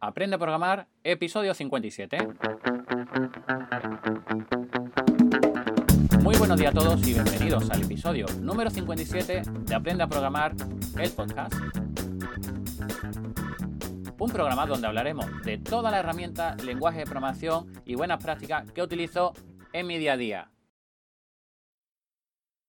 Aprende 0.00 0.36
a 0.36 0.38
programar, 0.38 0.86
episodio 1.02 1.54
57. 1.54 2.18
Muy 6.22 6.36
buenos 6.36 6.56
días 6.56 6.70
a 6.70 6.78
todos 6.78 7.04
y 7.08 7.14
bienvenidos 7.14 7.68
al 7.68 7.82
episodio 7.82 8.26
número 8.40 8.70
57 8.70 9.42
de 9.42 9.74
Aprende 9.74 10.04
a 10.04 10.06
programar, 10.06 10.54
el 11.00 11.10
podcast. 11.10 11.52
Un 14.20 14.30
programa 14.30 14.66
donde 14.66 14.86
hablaremos 14.86 15.26
de 15.42 15.58
toda 15.58 15.90
la 15.90 15.98
herramienta, 15.98 16.54
lenguaje 16.64 17.00
de 17.00 17.04
programación 17.04 17.72
y 17.84 17.96
buenas 17.96 18.22
prácticas 18.22 18.70
que 18.70 18.82
utilizo 18.82 19.32
en 19.72 19.88
mi 19.88 19.98
día 19.98 20.12
a 20.12 20.16
día. 20.16 20.50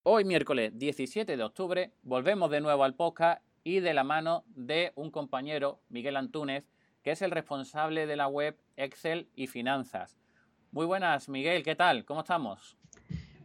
Hoy 0.02 0.24
miércoles 0.24 0.72
17 0.76 1.36
de 1.36 1.44
octubre 1.44 1.92
volvemos 2.02 2.50
de 2.50 2.60
nuevo 2.60 2.82
al 2.82 2.96
podcast 2.96 3.40
y 3.62 3.78
de 3.78 3.94
la 3.94 4.02
mano 4.02 4.42
de 4.48 4.90
un 4.96 5.12
compañero, 5.12 5.80
Miguel 5.90 6.16
Antúnez, 6.16 6.64
que 7.02 7.12
es 7.12 7.22
el 7.22 7.30
responsable 7.30 8.06
de 8.06 8.16
la 8.16 8.28
web 8.28 8.56
Excel 8.76 9.28
y 9.34 9.46
Finanzas. 9.46 10.20
Muy 10.72 10.86
buenas, 10.86 11.28
Miguel, 11.28 11.62
¿qué 11.62 11.74
tal? 11.74 12.04
¿Cómo 12.04 12.20
estamos? 12.20 12.76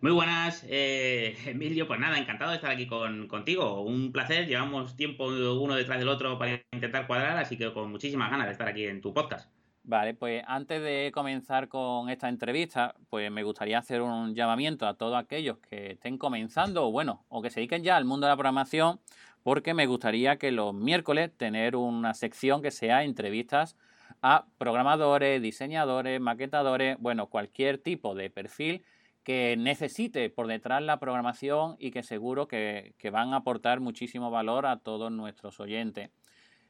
Muy 0.02 0.12
buenas, 0.12 0.64
eh, 0.70 1.36
Emilio. 1.48 1.88
Pues 1.88 2.00
nada, 2.00 2.20
encantado 2.20 2.52
de 2.52 2.58
estar 2.58 2.70
aquí 2.70 2.86
contigo. 2.86 3.82
Un 3.82 4.12
placer. 4.12 4.46
Llevamos 4.46 4.96
tiempo 4.96 5.26
uno 5.26 5.76
detrás 5.76 5.98
del 5.98 6.10
otro 6.10 6.38
para 6.38 6.62
intentar 6.72 7.08
cuadrar, 7.08 7.38
así 7.38 7.58
que 7.58 7.74
con 7.74 7.90
muchísimas 7.90 8.30
ganas 8.30 8.46
de 8.46 8.52
estar 8.52 8.68
aquí 8.68 8.86
en 8.86 9.02
tu 9.02 9.14
podcast. 9.14 9.50
Vale, 9.88 10.14
pues 10.16 10.44
antes 10.48 10.82
de 10.82 11.12
comenzar 11.14 11.68
con 11.70 12.10
esta 12.10 12.28
entrevista, 12.28 12.96
pues 13.10 13.32
me 13.32 13.44
gustaría 13.44 13.78
hacer 13.78 14.02
un 14.02 14.34
llamamiento 14.36 14.88
a 14.88 14.96
todos 14.96 15.16
aquellos 15.16 15.60
que 15.60 15.92
estén 15.92 16.18
comenzando, 16.18 16.88
o 16.88 16.92
bueno, 16.92 17.26
o 17.30 17.42
que 17.42 17.50
se 17.50 17.60
dediquen 17.60 17.84
ya 17.84 17.96
al 17.96 18.06
mundo 18.06 18.26
de 18.28 18.32
la 18.32 18.38
programación, 18.38 19.00
porque 19.46 19.76
me 19.76 19.86
gustaría 19.86 20.38
que 20.38 20.50
los 20.50 20.74
miércoles 20.74 21.30
tener 21.38 21.76
una 21.76 22.16
sección 22.16 22.64
que 22.64 22.72
sea 22.72 23.04
entrevistas 23.04 23.78
a 24.24 24.48
programadores, 24.58 25.40
diseñadores, 25.40 26.20
maquetadores, 26.20 26.98
bueno, 27.00 27.28
cualquier 27.28 27.78
tipo 27.78 28.16
de 28.16 28.32
perfil 28.32 28.84
que 29.24 29.56
necesite 29.56 30.32
por 30.32 30.48
detrás 30.48 30.82
la 30.82 31.00
programación 31.00 31.76
y 31.78 31.92
que 31.92 32.02
seguro 32.02 32.48
que, 32.48 32.96
van 33.12 33.36
a 33.36 33.38
aportar 33.38 33.82
muchísimo 33.82 34.32
valor 34.32 34.66
a 34.66 34.80
todos 34.80 35.12
nuestros 35.12 35.60
oyentes. 35.60 36.10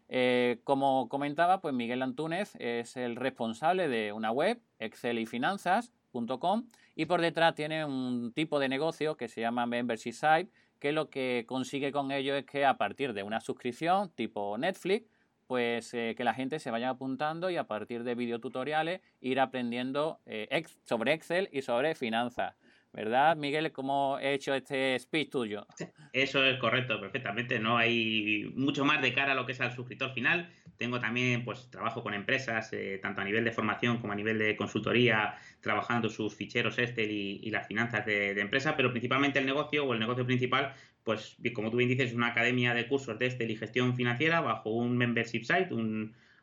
Eh, 0.10 0.60
como 0.66 1.08
comentaba, 1.08 1.62
pues 1.62 1.73
Miguel 1.73 2.02
Antúnez 2.02 2.58
es 2.60 2.98
el 2.98 3.16
responsable 3.16 3.88
de 3.88 4.12
una 4.12 4.32
web, 4.32 4.60
excelyfinanzas.com, 4.80 6.66
y 6.94 7.06
por 7.06 7.22
detrás 7.22 7.56
tiene 7.56 7.86
un 7.86 8.34
tipo 8.34 8.60
de 8.60 8.67
negocio 8.67 9.16
que 9.16 9.30
se 9.30 9.39
llama 9.39 9.66
Membership 9.66 10.12
Site, 10.12 10.52
que 10.80 10.92
lo 10.92 11.09
que 11.09 11.45
consigue 11.48 11.92
con 11.92 12.12
ello 12.12 12.36
es 12.36 12.45
que 12.45 12.66
a 12.66 12.78
partir 12.78 13.14
de 13.14 13.23
una 13.23 13.42
suscripción 13.42 14.09
tipo 14.09 14.58
Netflix, 14.58 15.08
pues 15.48 15.94
eh, 15.94 16.16
que 16.17 16.23
la 16.23 16.34
gente 16.34 16.59
se 16.59 16.72
vaya 16.72 16.90
apuntando 16.90 17.50
y 17.50 17.58
a 17.58 17.66
partir 17.66 18.04
de 18.04 18.16
videotutoriales 18.16 19.02
ir 19.22 19.40
aprendiendo 19.40 20.20
eh, 20.26 20.64
sobre 20.84 21.14
Excel 21.14 21.50
y 21.52 21.62
sobre 21.62 21.95
finanzas. 21.95 22.56
¿Verdad, 22.96 23.36
Miguel? 23.36 23.74
¿Cómo 23.74 24.18
he 24.20 24.34
hecho 24.34 24.54
este 24.54 24.98
speech 24.98 25.30
tuyo? 25.30 25.68
Eso 26.14 26.42
es 26.46 26.58
correcto, 26.60 26.98
perfectamente. 27.02 27.60
No 27.60 27.78
hay 27.78 28.54
mucho 28.56 28.86
más 28.86 29.02
de 29.02 29.14
cara 29.14 29.34
a 29.34 29.36
lo 29.36 29.46
que 29.46 29.52
es 29.52 29.60
al 29.60 29.74
suscriptor 29.76 30.14
final. 30.14 30.50
Tengo 30.78 31.02
también, 31.02 31.44
pues, 31.44 31.70
trabajo 31.70 32.02
con 32.02 32.14
empresas, 32.14 32.72
eh, 32.72 32.98
tanto 33.02 33.20
a 33.20 33.26
nivel 33.26 33.44
de 33.44 33.52
formación 33.52 33.98
como 33.98 34.14
a 34.14 34.16
nivel 34.16 34.40
de 34.40 34.56
consultoría, 34.56 35.36
trabajando 35.60 36.08
sus 36.08 36.36
ficheros 36.36 36.80
Excel 36.80 37.12
y, 37.12 37.50
las 37.50 37.68
finanzas 37.68 38.06
de, 38.06 38.40
empresa, 38.40 38.78
pero 38.78 38.92
principalmente 38.92 39.40
el 39.40 39.46
negocio 39.46 39.86
o 39.86 39.94
el 39.94 40.00
negocio 40.00 40.26
principal, 40.26 40.73
pues, 41.04 41.36
como 41.54 41.72
tú 41.72 41.78
bien 41.78 41.90
dices, 41.90 42.12
es 42.12 42.16
una 42.16 42.28
academia 42.28 42.73
de 42.73 42.88
cursos 42.88 43.20
de 43.20 43.26
Excel 43.26 43.52
y 43.52 43.58
gestión 43.58 43.94
financiera 43.98 44.40
bajo 44.40 44.70
un 44.70 44.96
membership 44.96 45.44
site, 45.44 45.70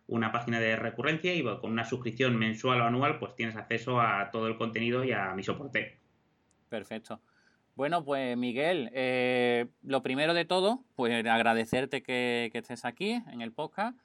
una 0.07 0.33
página 0.33 0.61
de 0.61 0.77
recurrencia 0.77 1.35
y 1.35 1.43
con 1.43 1.73
una 1.73 1.87
suscripción 1.87 2.37
mensual 2.37 2.83
o 2.83 2.85
anual, 2.85 3.19
pues 3.19 3.35
tienes 3.37 3.57
acceso 3.57 4.03
a 4.03 4.31
todo 4.31 4.49
el 4.49 4.59
contenido 4.59 5.03
y 5.03 5.13
a 5.13 5.33
mi 5.35 5.43
soporte. 5.43 6.02
Perfecto. 6.73 7.21
Bueno, 7.75 8.03
pues 8.03 8.35
Miguel, 8.35 8.89
eh, 8.95 9.67
lo 9.83 10.03
primero 10.03 10.33
de 10.33 10.47
todo, 10.47 10.83
pues 10.97 11.13
agradecerte 11.27 12.03
que, 12.03 12.51
estés 12.55 12.87
aquí 12.87 13.23
en 13.31 13.43
el 13.43 13.53
podcast. 13.53 13.99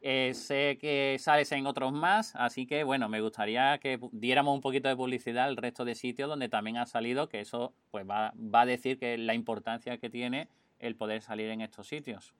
Eh, 0.00 0.30
sé 0.34 0.78
que 0.80 1.16
sales 1.18 1.50
en 1.50 1.66
otros 1.66 1.92
más, 1.92 2.36
así 2.36 2.64
que 2.64 2.84
bueno, 2.84 3.08
me 3.08 3.20
gustaría 3.20 3.76
que 3.78 3.98
diéramos 4.12 4.54
un 4.54 4.60
poquito 4.60 4.88
de 4.88 4.94
publicidad 4.94 5.46
al 5.46 5.56
resto 5.56 5.84
de 5.84 5.96
sitios 5.96 6.28
donde 6.28 6.48
también 6.48 6.76
ha 6.76 6.86
salido, 6.86 7.28
que 7.28 7.40
eso 7.40 7.74
pues 7.90 8.08
va, 8.08 8.32
va 8.36 8.60
a 8.60 8.66
decir 8.66 8.96
que 8.96 9.18
la 9.18 9.34
importancia 9.34 9.98
que 9.98 10.10
tiene 10.10 10.46
el 10.78 10.94
poder 10.94 11.22
salir 11.22 11.50
en 11.50 11.62
estos 11.62 11.88
sitios. 11.88 12.32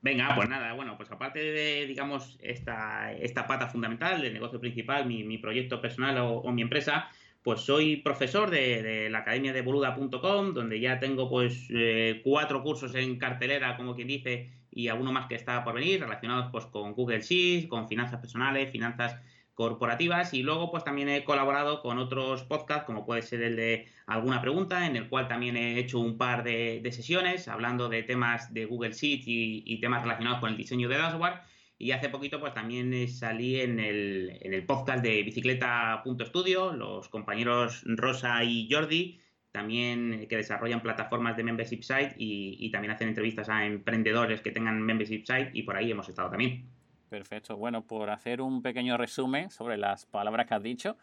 Venga, 0.00 0.34
pues 0.34 0.48
nada, 0.48 0.72
bueno, 0.72 0.96
pues 0.96 1.10
aparte 1.10 1.38
de, 1.38 1.86
digamos, 1.86 2.38
esta, 2.40 3.12
esta 3.12 3.46
pata 3.46 3.68
fundamental 3.68 4.22
del 4.22 4.32
negocio 4.32 4.58
principal, 4.58 5.04
mi, 5.04 5.36
proyecto 5.36 5.82
personal 5.82 6.16
o 6.18 6.50
mi 6.50 6.62
empresa, 6.62 7.10
pues 7.46 7.60
soy 7.60 7.98
profesor 7.98 8.50
de, 8.50 9.08
la 9.08 9.18
academia 9.18 9.52
de 9.52 9.62
boluda.com, 9.62 10.52
donde 10.52 10.80
ya 10.80 10.98
tengo 10.98 11.30
pues 11.30 11.68
eh, 11.70 12.20
cuatro 12.24 12.60
cursos 12.60 12.92
en 12.96 13.20
cartelera, 13.20 13.76
como 13.76 13.94
quien 13.94 14.08
dice, 14.08 14.50
y 14.72 14.88
alguno 14.88 15.12
más 15.12 15.28
que 15.28 15.36
está 15.36 15.62
por 15.62 15.74
venir, 15.74 16.00
relacionados 16.00 16.48
pues 16.50 16.66
con 16.66 16.94
Google 16.94 17.20
Sheets, 17.20 17.68
con 17.68 17.86
finanzas 17.86 18.18
personales, 18.18 18.72
finanzas 18.72 19.14
corporativas 19.54 20.34
y 20.34 20.42
luego 20.42 20.72
pues 20.72 20.82
también 20.82 21.08
he 21.08 21.22
colaborado 21.22 21.82
con 21.82 21.98
otros 21.98 22.42
podcasts 22.42 22.84
como 22.84 23.06
puede 23.06 23.22
ser 23.22 23.40
el 23.42 23.54
de 23.54 23.86
alguna 24.08 24.40
pregunta 24.42 24.84
en 24.84 24.96
el 24.96 25.08
cual 25.08 25.28
también 25.28 25.56
he 25.56 25.78
hecho 25.78 26.00
un 26.00 26.18
par 26.18 26.42
de, 26.42 26.82
sesiones 26.90 27.46
hablando 27.46 27.88
de 27.88 28.02
temas 28.02 28.52
de 28.52 28.64
Google 28.64 28.90
Sheets 28.90 29.24
y, 29.28 29.78
temas 29.80 30.02
relacionados 30.02 30.40
con 30.40 30.50
el 30.50 30.56
diseño 30.56 30.88
de 30.88 30.98
dashboard 30.98 31.40
y 31.78 31.90
hace 31.90 32.08
poquito, 32.08 32.40
pues 32.40 32.54
también 32.54 32.92
eh, 32.94 33.06
salí 33.08 33.60
en 33.60 33.78
el, 33.78 34.38
en 34.40 34.54
el 34.54 34.64
podcast 34.64 35.02
de 35.02 35.22
Bicicleta.studio, 35.22 36.72
los 36.72 37.08
compañeros 37.08 37.82
Rosa 37.84 38.42
y 38.44 38.68
Jordi, 38.70 39.20
también 39.52 40.14
eh, 40.14 40.28
que 40.28 40.36
desarrollan 40.36 40.80
plataformas 40.80 41.36
de 41.36 41.44
membership 41.44 41.82
site 41.82 42.14
y, 42.16 42.70
también 42.70 42.92
hacen 42.92 43.08
entrevistas 43.08 43.48
a 43.50 43.66
emprendedores 43.66 44.40
que 44.40 44.52
tengan 44.52 44.80
membership 44.80 45.24
site 45.26 45.50
y 45.52 45.62
por 45.62 45.76
ahí 45.76 45.90
hemos 45.90 46.08
estado 46.08 46.30
también. 46.30 46.66
Perfecto. 47.10 47.56
Bueno, 47.56 47.86
por 47.86 48.10
hacer 48.10 48.40
un 48.40 48.62
pequeño 48.62 48.96
resumen 48.96 49.50
sobre 49.50 49.76
las 49.76 50.06
palabras 50.06 50.46
que 50.46 50.54
has 50.54 50.62
dicho, 50.62 50.96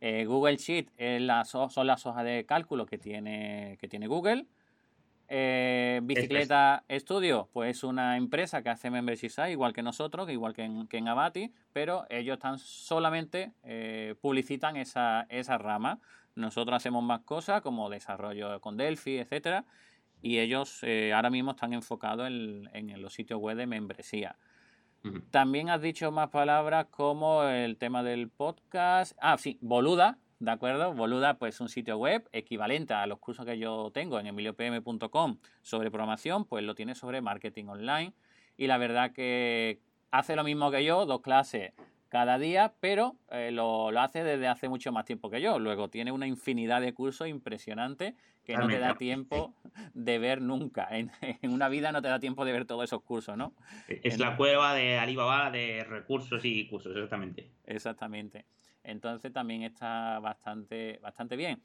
eh, 0.00 0.24
Google 0.26 0.56
Sheet 0.56 0.90
son 1.48 1.86
las 1.86 2.06
hojas 2.06 2.24
de 2.24 2.46
cálculo 2.46 2.86
que 2.86 2.98
tiene, 2.98 3.76
que 3.80 3.88
tiene 3.88 4.06
Google. 4.06 4.46
Eh, 5.32 6.00
Bicicleta 6.02 6.82
Studio, 6.90 7.48
pues 7.52 7.76
es 7.76 7.84
una 7.84 8.16
empresa 8.16 8.62
que 8.64 8.68
hace 8.68 8.90
membership 8.90 9.30
igual 9.48 9.72
que 9.72 9.80
nosotros, 9.80 10.28
igual 10.28 10.54
que 10.54 10.64
en, 10.64 10.88
que 10.88 10.98
en 10.98 11.06
Abati, 11.06 11.52
pero 11.72 12.04
ellos 12.10 12.34
están 12.34 12.58
solamente 12.58 13.52
eh, 13.62 14.16
publicitan 14.20 14.76
esa, 14.76 15.26
esa 15.28 15.56
rama. 15.56 16.00
Nosotros 16.34 16.76
hacemos 16.76 17.04
más 17.04 17.20
cosas 17.20 17.62
como 17.62 17.88
desarrollo 17.88 18.60
con 18.60 18.76
Delphi, 18.76 19.18
etcétera, 19.18 19.66
y 20.20 20.40
ellos 20.40 20.80
eh, 20.82 21.12
ahora 21.12 21.30
mismo 21.30 21.52
están 21.52 21.74
enfocados 21.74 22.26
en, 22.26 22.68
en, 22.72 23.00
los 23.00 23.14
sitios 23.14 23.38
web 23.38 23.56
de 23.56 23.68
membresía. 23.68 24.36
También 25.30 25.70
has 25.70 25.80
dicho 25.80 26.10
más 26.10 26.30
palabras 26.30 26.86
como 26.90 27.44
el 27.44 27.76
tema 27.76 28.02
del 28.02 28.28
podcast. 28.28 29.16
Ah, 29.20 29.38
sí, 29.38 29.58
Boluda, 29.62 30.18
¿De 30.40 30.50
acuerdo? 30.50 30.94
Boluda, 30.94 31.34
pues 31.34 31.60
un 31.60 31.68
sitio 31.68 31.98
web 31.98 32.26
equivalente 32.32 32.94
a 32.94 33.06
los 33.06 33.18
cursos 33.18 33.44
que 33.44 33.58
yo 33.58 33.90
tengo 33.92 34.18
en 34.18 34.26
emiliopm.com 34.26 35.36
sobre 35.60 35.90
programación, 35.90 36.46
pues 36.46 36.64
lo 36.64 36.74
tiene 36.74 36.94
sobre 36.94 37.20
marketing 37.20 37.66
online. 37.66 38.14
Y 38.56 38.66
la 38.66 38.78
verdad 38.78 39.12
que 39.12 39.80
hace 40.10 40.36
lo 40.36 40.42
mismo 40.42 40.70
que 40.70 40.82
yo, 40.82 41.04
dos 41.04 41.20
clases 41.20 41.72
cada 42.08 42.38
día, 42.38 42.72
pero 42.80 43.16
eh, 43.30 43.50
lo, 43.52 43.90
hace 44.00 44.24
desde 44.24 44.48
hace 44.48 44.70
mucho 44.70 44.92
más 44.92 45.04
tiempo 45.04 45.28
que 45.28 45.42
yo. 45.42 45.58
Luego 45.58 45.90
tiene 45.90 46.10
una 46.10 46.26
infinidad 46.26 46.80
de 46.80 46.94
cursos 46.94 47.28
impresionantes 47.28 48.14
que 48.42 48.56
no 48.56 48.66
te 48.66 48.78
da 48.78 48.94
tiempo 48.96 49.52
de 49.92 50.18
ver 50.18 50.40
nunca. 50.40 50.88
En, 50.90 51.10
en, 51.20 51.52
una 51.52 51.68
vida 51.68 51.92
no 51.92 52.00
te 52.00 52.08
da 52.08 52.18
tiempo 52.18 52.46
de 52.46 52.52
ver 52.52 52.64
todos 52.64 52.84
esos 52.84 53.02
cursos, 53.02 53.36
¿no? 53.36 53.52
Es 53.88 54.18
la 54.18 54.38
cueva 54.38 54.72
de 54.72 54.98
Alibaba 54.98 55.50
de 55.50 55.84
recursos 55.84 56.42
y 56.46 56.66
cursos, 56.66 56.96
exactamente. 56.96 57.50
Exactamente. 57.66 58.46
Entonces 58.84 59.32
también 59.32 59.62
está 59.62 60.18
bastante, 60.20 60.98
bastante 61.02 61.36
bien. 61.36 61.60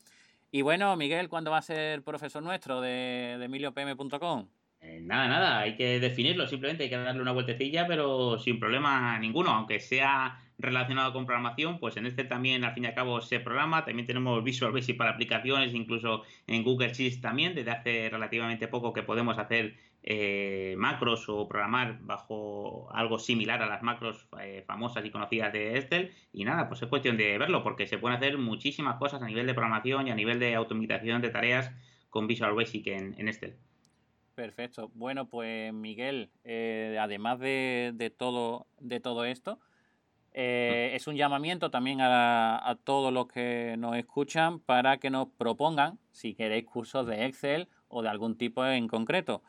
Y 0.51 0.61
bueno, 0.61 0.95
Miguel, 0.95 1.29
¿cuándo 1.29 1.51
va 1.51 1.57
a 1.57 1.61
ser 1.61 2.03
profesor 2.03 2.41
nuestro 2.41 2.81
de, 2.81 3.35
de 3.37 3.45
emiliopm.com? 3.45 4.47
Eh, 4.87 4.99
nada, 5.01 5.27
nada, 5.27 5.59
hay 5.59 5.75
que 5.75 5.99
definirlo, 5.99 6.45
simplemente 6.45 6.83
hay 6.83 6.89
que 6.89 6.97
darle 6.97 7.21
una 7.21 7.31
vueltecilla, 7.31 7.87
pero 7.87 8.37
sin 8.37 8.59
problema 8.59 9.17
ninguno, 9.17 9.49
aunque 9.49 9.79
sea 9.79 10.39
relacionado 10.59 11.11
con 11.11 11.25
programación, 11.25 11.79
pues 11.79 11.97
en 11.97 12.05
este 12.05 12.23
también 12.23 12.63
al 12.63 12.73
fin 12.73 12.83
y 12.83 12.87
al 12.87 12.93
cabo 12.93 13.19
se 13.19 13.39
programa, 13.39 13.83
también 13.83 14.05
tenemos 14.05 14.43
Visual 14.43 14.71
Basic 14.71 14.95
para 14.95 15.11
aplicaciones, 15.11 15.73
incluso 15.73 16.21
en 16.45 16.63
Google 16.63 16.93
Sheets 16.93 17.19
también, 17.19 17.55
desde 17.55 17.71
hace 17.71 18.09
relativamente 18.11 18.67
poco 18.67 18.93
que 18.93 19.01
podemos 19.01 19.39
hacer 19.39 19.75
eh, 20.07 20.75
macros 20.77 21.27
o 21.29 21.47
programar 21.47 21.97
bajo 22.01 22.87
algo 22.93 23.17
similar 23.17 23.63
a 23.63 23.65
las 23.65 23.81
macros 23.81 24.27
eh, 24.39 24.63
famosas 24.67 25.03
y 25.03 25.09
conocidas 25.09 25.51
de 25.51 25.77
Excel, 25.77 26.11
y 26.31 26.45
nada, 26.45 26.67
pues 26.69 26.81
es 26.83 26.87
cuestión 26.87 27.17
de 27.17 27.37
verlo, 27.39 27.63
porque 27.63 27.87
se 27.87 27.97
pueden 27.97 28.17
hacer 28.17 28.37
muchísimas 28.37 28.97
cosas 28.97 29.23
a 29.23 29.25
nivel 29.25 29.47
de 29.47 29.55
programación 29.55 30.07
y 30.07 30.11
a 30.11 30.15
nivel 30.15 30.39
de 30.39 30.53
automatización 30.53 31.23
de 31.23 31.31
tareas 31.31 31.71
con 32.11 32.27
Visual 32.27 32.53
Basic 32.53 32.85
en, 32.87 33.15
en 33.17 33.27
Excel. 33.27 33.55
Perfecto. 34.35 34.91
Bueno, 34.93 35.27
pues 35.27 35.73
Miguel, 35.73 36.29
eh, 36.43 36.97
además 36.99 37.39
de, 37.39 38.13
todo, 38.15 38.67
de 38.79 38.99
todo 38.99 39.25
esto, 39.25 39.59
Eh, 40.37 40.91
es 40.93 41.07
un 41.07 41.15
llamamiento 41.15 41.69
también 41.69 41.99
a, 42.01 42.77
todos 42.83 43.13
los 43.13 43.27
que 43.27 43.75
nos 43.77 43.95
escuchan 43.95 44.59
para 44.59 44.97
que 44.97 45.09
nos 45.09 45.29
propongan 45.37 45.97
si 46.11 46.35
queréis 46.35 46.65
cursos 46.65 47.07
de 47.07 47.25
Excel 47.25 47.69
o 47.87 48.01
de 48.01 48.09
algún 48.09 48.35
tipo 48.35 48.65
en 48.65 48.89
concreto. 48.89 49.41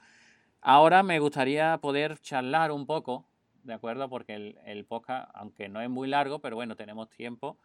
Ahora 0.69 1.05
me 1.05 1.21
gustaría 1.21 1.79
poder 1.79 2.19
charlar 2.19 2.73
un 2.73 2.87
poco, 2.87 3.25
¿de 3.63 3.73
acuerdo? 3.73 4.09
Porque 4.09 4.57
el, 4.65 4.85
podcast, 4.85 5.31
aunque 5.33 5.69
no 5.69 5.81
es 5.81 5.89
muy 5.89 6.09
largo, 6.09 6.41
pero 6.41 6.57
bueno, 6.57 6.75
tenemos 6.75 7.09
tiempo 7.09 7.57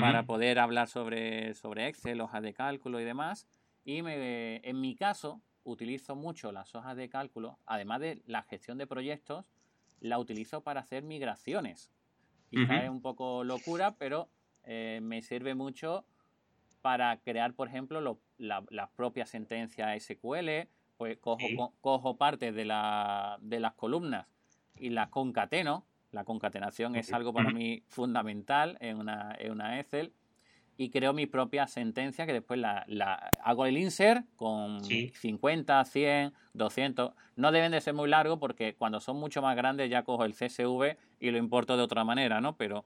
para 0.00 0.22
poder 0.22 0.58
hablar 0.58 0.88
sobre, 0.88 1.52
sobre 1.52 1.88
Excel, 1.88 2.22
hojas 2.22 2.42
de 2.42 2.54
cálculo 2.54 3.00
y 3.00 3.04
demás. 3.04 3.46
Y 3.84 3.98
en 3.98 4.80
mi 4.80 4.94
caso, 4.94 5.42
utilizo 5.62 6.16
mucho 6.16 6.50
las 6.50 6.74
hojas 6.74 6.96
de 6.96 7.10
cálculo, 7.10 7.58
además 7.66 8.00
de 8.00 8.22
la 8.24 8.42
gestión 8.44 8.78
de 8.78 8.86
proyectos, 8.86 9.44
la 10.00 10.18
utilizo 10.18 10.62
para 10.62 10.80
hacer 10.80 11.02
migraciones. 11.02 11.92
Quizá 12.48 12.82
es 12.82 12.88
un 12.88 13.02
poco 13.02 13.44
locura, 13.44 13.96
pero 13.98 14.30
eh, 14.64 15.00
me 15.02 15.20
sirve 15.20 15.54
mucho 15.54 16.06
para 16.80 17.14
crear, 17.18 17.52
por 17.52 17.68
ejemplo, 17.68 18.18
las 18.38 18.90
propias 18.96 19.28
sentencias 19.28 20.02
SQL, 20.02 20.66
pues 20.98 21.16
cojo, 21.18 21.72
cojo 21.80 22.16
partes 22.16 22.54
de, 22.54 22.66
la, 22.66 23.38
de 23.40 23.60
las 23.60 23.72
columnas 23.74 24.26
y 24.76 24.90
las 24.90 25.08
concateno. 25.08 25.84
La 26.10 26.24
concatenación 26.24 26.96
es 26.96 27.12
algo 27.12 27.32
para 27.32 27.50
mí 27.50 27.82
fundamental 27.86 28.78
en 28.80 28.98
una, 28.98 29.34
en 29.38 29.52
una 29.52 29.78
Excel 29.78 30.12
y 30.80 30.90
creo 30.90 31.12
mi 31.12 31.26
propia 31.26 31.66
sentencia 31.66 32.24
que 32.24 32.32
después 32.32 32.58
la, 32.58 32.86
hago 33.42 33.66
el 33.66 33.76
insert 33.76 34.24
con 34.36 34.82
50, 34.84 35.84
100, 35.84 36.32
200. 36.54 37.12
No 37.34 37.52
deben 37.52 37.72
de 37.72 37.80
ser 37.80 37.94
muy 37.94 38.08
largos 38.08 38.38
porque 38.38 38.76
cuando 38.76 39.00
son 39.00 39.18
mucho 39.18 39.42
más 39.42 39.56
grandes 39.56 39.90
ya 39.90 40.04
cojo 40.04 40.24
el 40.24 40.34
CSV 40.34 40.96
y 41.18 41.30
lo 41.32 41.38
importo 41.38 41.76
de 41.76 41.82
otra 41.82 42.04
manera, 42.04 42.40
¿no? 42.40 42.56
Pero 42.56 42.84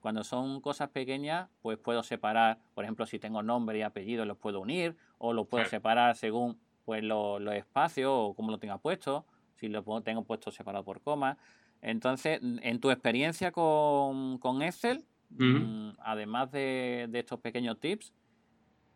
cuando 0.00 0.24
son 0.24 0.62
cosas 0.62 0.88
pequeñas, 0.88 1.50
pues 1.60 1.76
puedo 1.76 2.02
separar, 2.02 2.58
por 2.74 2.84
ejemplo, 2.84 3.04
si 3.04 3.18
tengo 3.18 3.42
nombre 3.42 3.78
y 3.78 3.82
apellido, 3.82 4.24
los 4.24 4.38
puedo 4.38 4.60
unir 4.60 4.96
o 5.18 5.34
lo 5.34 5.44
puedo 5.44 5.66
separar 5.66 6.16
según 6.16 6.58
pues 6.84 7.02
los 7.02 7.54
espacios 7.54 8.10
o 8.12 8.34
cómo 8.34 8.50
lo 8.50 8.58
tenga 8.58 8.78
puesto, 8.78 9.24
si 9.56 9.68
lo 9.68 9.82
tengo 10.02 10.24
puesto 10.24 10.50
separado 10.50 10.84
por 10.84 11.00
coma. 11.00 11.38
Entonces, 11.82 12.40
en 12.42 12.80
tu 12.80 12.90
experiencia 12.90 13.52
con, 13.52 14.38
con 14.38 14.62
Excel, 14.62 15.04
Mm, 15.38 15.90
además 15.98 16.50
de, 16.52 17.08
estos 17.12 17.40
pequeños 17.40 17.78
tips, 17.80 18.12